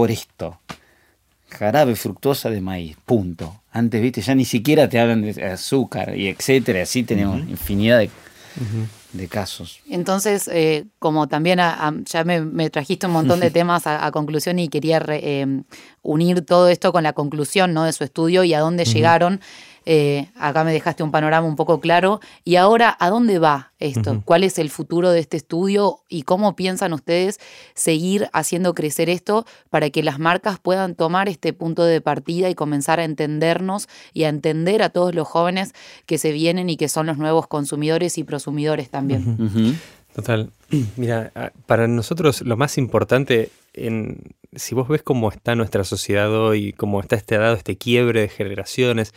[0.00, 0.58] Por esto.
[1.50, 3.60] Jarabe fructosa de maíz, punto.
[3.70, 6.84] Antes, viste, ya ni siquiera te hablan de azúcar y etcétera.
[6.84, 7.98] Así tenemos infinidad
[9.12, 9.80] de, casos.
[9.90, 15.04] Entonces, eh, como también ya me, trajiste un montón de temas a, conclusión y quería
[15.06, 15.64] eh,
[16.00, 17.84] unir todo esto con la conclusión ¿no?
[17.84, 19.42] de su estudio y a dónde llegaron.
[19.92, 22.20] Eh, acá me dejaste un panorama un poco claro.
[22.44, 24.22] Y ahora, ¿a dónde va esto?
[24.24, 27.40] ¿Cuál es el futuro de este estudio y cómo piensan ustedes
[27.74, 32.54] seguir haciendo crecer esto para que las marcas puedan tomar este punto de partida y
[32.54, 35.74] comenzar a entendernos y a entender a todos los jóvenes
[36.06, 39.76] que se vienen y que son los nuevos consumidores y prosumidores también?
[40.14, 40.50] Total.
[40.96, 41.32] Mira,
[41.66, 47.00] para nosotros lo más importante, en, si vos ves cómo está nuestra sociedad hoy, cómo
[47.00, 49.12] está este dado, este quiebre de generaciones,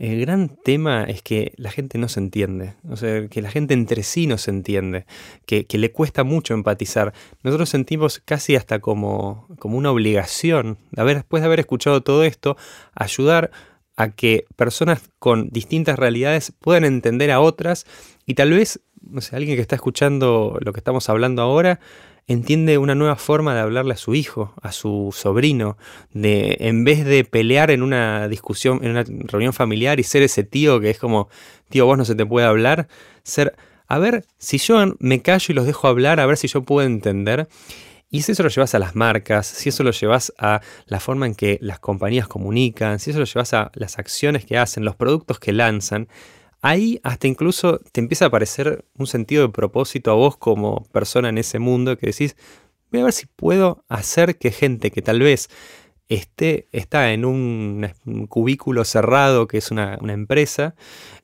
[0.00, 3.74] el gran tema es que la gente no se entiende, o sea, que la gente
[3.74, 5.04] entre sí no se entiende,
[5.44, 7.12] que, le cuesta mucho empatizar.
[7.42, 12.24] Nosotros sentimos casi hasta como, como una obligación, de haber, después de haber escuchado todo
[12.24, 12.56] esto,
[12.94, 13.50] ayudar
[13.94, 17.84] a que personas con distintas realidades puedan entender a otras
[18.24, 21.78] y tal vez, no sé, alguien que está escuchando lo que estamos hablando ahora,
[22.26, 25.76] entiende una nueva forma de hablarle a su hijo, a su sobrino,
[26.12, 30.44] de en vez de pelear en una discusión, en una reunión familiar y ser ese
[30.44, 31.28] tío que es como,
[31.68, 32.88] tío, vos no se te puede hablar,
[33.22, 33.54] ser,
[33.88, 36.86] a ver, si yo me callo y los dejo hablar, a ver si yo puedo
[36.86, 37.48] entender.
[38.12, 41.26] Y si eso lo llevas a las marcas, si eso lo llevas a la forma
[41.26, 44.96] en que las compañías comunican, si eso lo llevas a las acciones que hacen, los
[44.96, 46.08] productos que lanzan,
[46.60, 51.28] ahí hasta incluso te empieza a aparecer un sentido de propósito a vos como persona
[51.28, 52.36] en ese mundo que decís,
[52.90, 55.48] voy a ver si puedo hacer que gente que tal vez
[56.08, 57.88] esté, está en un,
[58.28, 60.74] cubículo cerrado que es una, empresa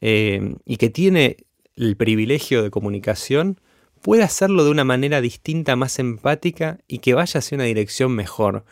[0.01, 1.37] eh, y que tiene
[1.75, 3.61] el privilegio de comunicación,
[4.01, 8.65] pueda hacerlo de una manera distinta, más empática y que vaya hacia una dirección mejor.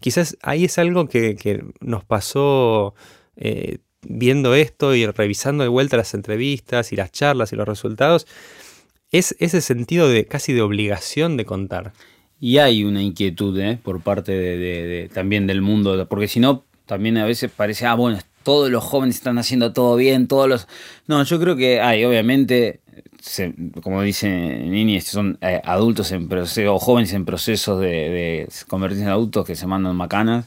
[0.00, 2.94] Quizás ahí es algo que, nos pasó
[3.36, 8.26] eh, viendo esto y revisando de vuelta las entrevistas y las charlas y los resultados,
[9.10, 11.92] es ese sentido de casi de obligación de contar.
[12.40, 13.78] Y hay una inquietud ¿eh?
[13.80, 18.18] por parte de, también del mundo, porque si no, también a veces parece, ah, bueno,
[18.42, 20.66] todos los jóvenes están haciendo todo bien, todos los...
[21.06, 22.80] No, yo creo que hay, obviamente,
[23.82, 29.04] como dice Nini, son eh, adultos en proceso, o jóvenes en procesos de, de, convertirse
[29.04, 30.46] en adultos que se mandan macanas.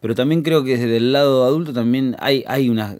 [0.00, 2.96] Pero también creo que desde el lado adulto también hay, hay una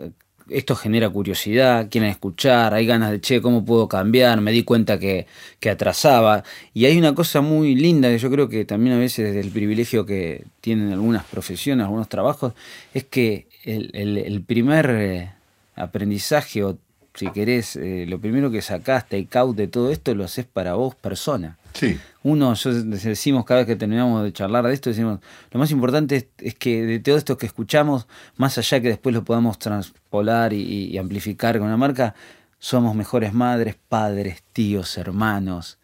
[0.49, 4.41] esto genera curiosidad, quieren escuchar, hay ganas de, che, ¿cómo puedo cambiar?
[4.41, 5.27] Me di cuenta que,
[5.61, 6.43] que, atrasaba.
[6.73, 9.51] Y hay una cosa muy linda que yo creo que también a veces desde el
[9.51, 12.55] privilegio que tienen algunas profesiones, algunos trabajos,
[12.95, 15.33] es que el, el, primer eh,
[15.77, 16.79] aprendizaje o
[17.19, 20.75] si querés, eh, lo primero que sacaste y out de todo esto lo haces para
[20.75, 21.59] vos, persona.
[21.75, 21.99] Sí.
[22.23, 25.19] Uno, yo decimos cada vez que terminamos de charlar de esto, decimos,
[25.51, 28.07] lo más importante es, que de todo esto que escuchamos,
[28.37, 32.15] más allá que después lo podamos transpolar y, amplificar con la marca,
[32.61, 35.79] somos mejores madres, padres, tíos, hermanos.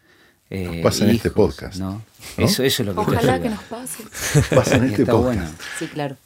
[0.51, 1.77] Eh, pasa en este podcast.
[1.77, 2.03] ¿no?
[2.37, 4.05] Eso, eso es lo que Ojalá que nos pase.
[4.55, 5.61] Pasa en este podcast.
[5.79, 6.17] Sí, claro.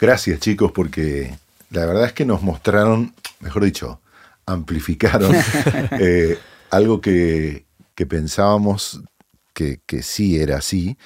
[0.00, 1.34] Gracias, chicos, porque
[1.70, 4.00] la verdad es que nos mostraron, mejor dicho,
[4.48, 5.34] amplificaron
[5.92, 6.38] eh,
[6.70, 7.66] algo que,
[8.08, 9.02] pensábamos
[9.52, 10.96] que, sí era así,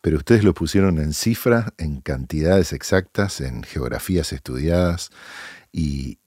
[0.00, 5.10] pero ustedes lo pusieron en cifras, en cantidades exactas, en geografías estudiadas
[5.72, 6.18] y,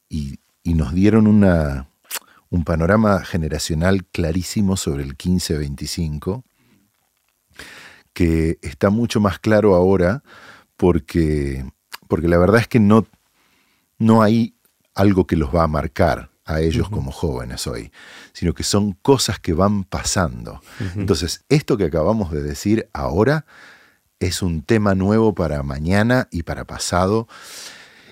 [0.64, 1.90] nos dieron una,
[2.50, 6.44] un panorama generacional clarísimo sobre el 15-25,
[8.14, 10.24] que está mucho más claro ahora
[10.78, 11.66] porque,
[12.08, 13.06] porque la verdad es que no,
[13.98, 14.56] no hay
[14.96, 17.92] algo que los va a marcar a ellos como jóvenes hoy,
[18.34, 20.62] sino que son cosas que van pasando.
[20.96, 23.46] Entonces, esto que acabamos de decir ahora
[24.20, 27.28] es un tema nuevo para mañana y para pasado.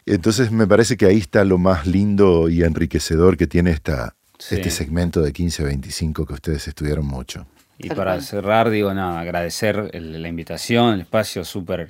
[0.06, 4.16] Entonces, me parece que ahí está lo más lindo y enriquecedor que tiene esta,
[4.50, 7.46] este segmento de 15-25 que ustedes estudiaron mucho.
[7.82, 11.90] Y para cerrar, digo, nada, agradecer la invitación, el espacio súper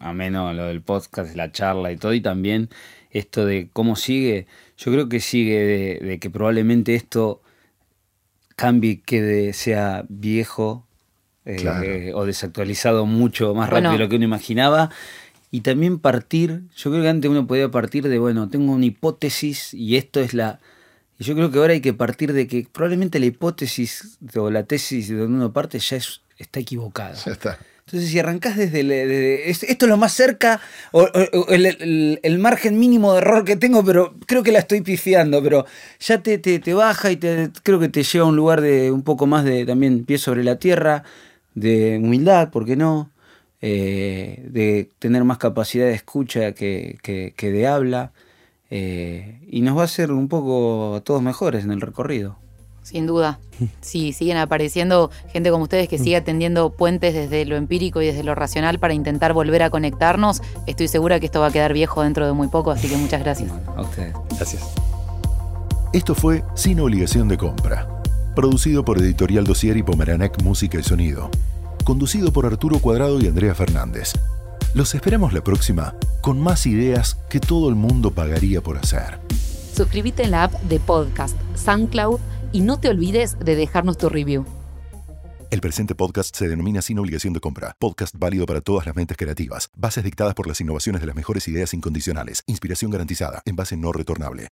[0.00, 2.68] ameno, lo del podcast, la charla y todo, y también
[3.10, 4.46] esto de cómo sigue,
[4.76, 7.42] yo creo que sigue de, que probablemente esto
[8.56, 10.86] cambie, que sea viejo
[11.44, 14.90] eh, o desactualizado mucho más rápido de lo que uno imaginaba.
[15.50, 19.74] Y también partir, yo creo que antes uno podía partir de, bueno, tengo una hipótesis
[19.74, 20.60] y esto es la...
[21.18, 24.62] Y yo creo que ahora hay que partir de que probablemente la hipótesis o la
[24.62, 25.98] tesis de donde uno parte ya
[26.38, 27.14] está equivocada.
[27.14, 27.58] Ya está.
[27.90, 30.60] Entonces, si arrancás desde, esto es lo más cerca,
[30.92, 31.08] o,
[31.48, 35.66] el, margen mínimo de error que tengo, pero creo que la estoy pifiando, pero
[35.98, 39.02] ya te, te, baja y te, creo que te lleva a un lugar de un
[39.02, 41.02] poco más de también pie sobre la tierra,
[41.54, 43.10] de humildad, ¿por qué no?
[43.60, 48.12] Eh, de tener más capacidad de escucha que, que, de habla,
[48.70, 52.39] eh, y nos va a hacer un poco todos mejores en el recorrido.
[52.82, 53.38] Sin duda.
[53.82, 58.22] Sí, siguen apareciendo gente como ustedes que sigue atendiendo puentes desde lo empírico y desde
[58.22, 60.40] lo racional para intentar volver a conectarnos.
[60.66, 63.20] Estoy segura que esto va a quedar viejo dentro de muy poco, así que muchas
[63.22, 63.50] gracias.
[63.76, 64.14] a ustedes.
[64.34, 64.62] Gracias.
[65.92, 68.02] Esto fue Sin Obligación de Compra,
[68.34, 71.30] producido por Editorial Dossier y Pomeranek Música y Sonido,
[71.84, 74.12] conducido por Arturo Cuadrado y Andrea Fernández.
[74.72, 79.18] Los esperamos la próxima con más ideas que todo el mundo pagaría por hacer.
[79.74, 82.20] Suscríbete en la app de podcast SoundCloud
[82.52, 84.44] y no te olvides de dejarnos tu review.
[85.50, 87.74] El presente podcast se denomina Sin obligación de compra.
[87.78, 89.68] Podcast válido para todas las mentes creativas.
[89.76, 92.44] Bases dictadas por las innovaciones de las mejores ideas incondicionales.
[92.46, 93.42] Inspiración garantizada.
[93.44, 94.48] En base no retornable.